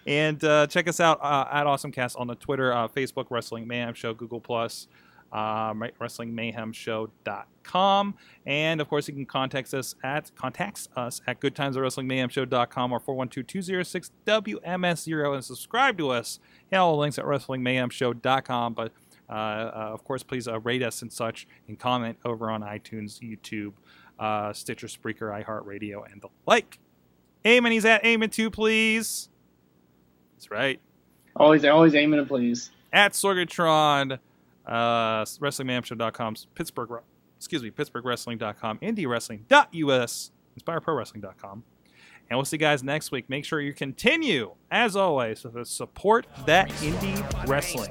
[0.06, 3.94] and uh, check us out uh, at AwesomeCast on the Twitter, uh, Facebook, Wrestling Mayhem
[3.94, 4.88] Show, Google Plus,
[5.32, 8.14] um, WrestlingMayhemShow.com,
[8.46, 15.44] and of course you can contact us at contacts us at GoodTimesAtWrestlingMayhemShow.com or 412-206-WMS0 and
[15.44, 16.38] subscribe to us.
[16.70, 18.74] And all the links at WrestlingMayhemShow.com.
[18.74, 18.92] But
[19.34, 23.72] of course, please uh, rate us and such and comment over on iTunes, YouTube,
[24.18, 26.78] uh, Stitcher, Spreaker, iHeartRadio, and the like.
[27.44, 29.28] Eamon, he's at Eamon2, please.
[30.36, 30.80] That's right.
[31.36, 32.70] Always, always aiming to please.
[32.92, 34.18] At Sorgatron,
[34.66, 37.02] uh, WrestlingMayhemShow.com, Pittsburgh,
[37.36, 41.64] excuse me, PittsburghWrestling.com, IndieWrestling.us, InspireProWrestling.com.
[42.28, 43.30] And we'll see you guys next week.
[43.30, 47.90] Make sure you continue, as always, to support that indie wrestling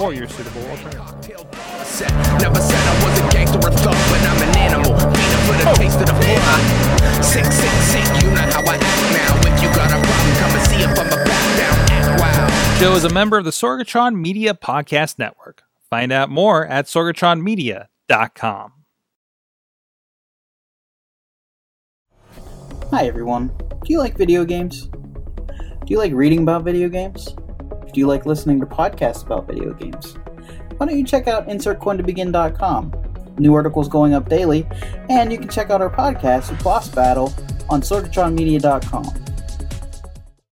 [0.00, 1.46] or your suitable alternative.
[2.40, 4.92] Never said I was a gangster or thug, but I'm an animal.
[5.12, 7.22] Feeding for the taste of the floor.
[7.22, 9.52] Sick, sick, sick, you know how I act now.
[9.52, 11.76] If you got a problem, come and see if I'm a back down.
[11.90, 12.78] Act wild.
[12.78, 15.62] Show is a member of the Sorgatron Media Podcast Network.
[15.90, 18.72] Find out more at sorgatronmedia.com.
[22.90, 23.48] Hi everyone.
[23.84, 24.86] Do you like video games?
[24.86, 27.34] Do you like reading about video games?
[27.92, 30.16] Do you like listening to podcasts about video games?
[30.76, 32.92] Why don't you check out insertcointobegin.com?
[33.38, 34.66] New articles going up daily,
[35.08, 37.32] and you can check out our podcast, Boss Battle,
[37.68, 39.31] on sorgatronmedia.com.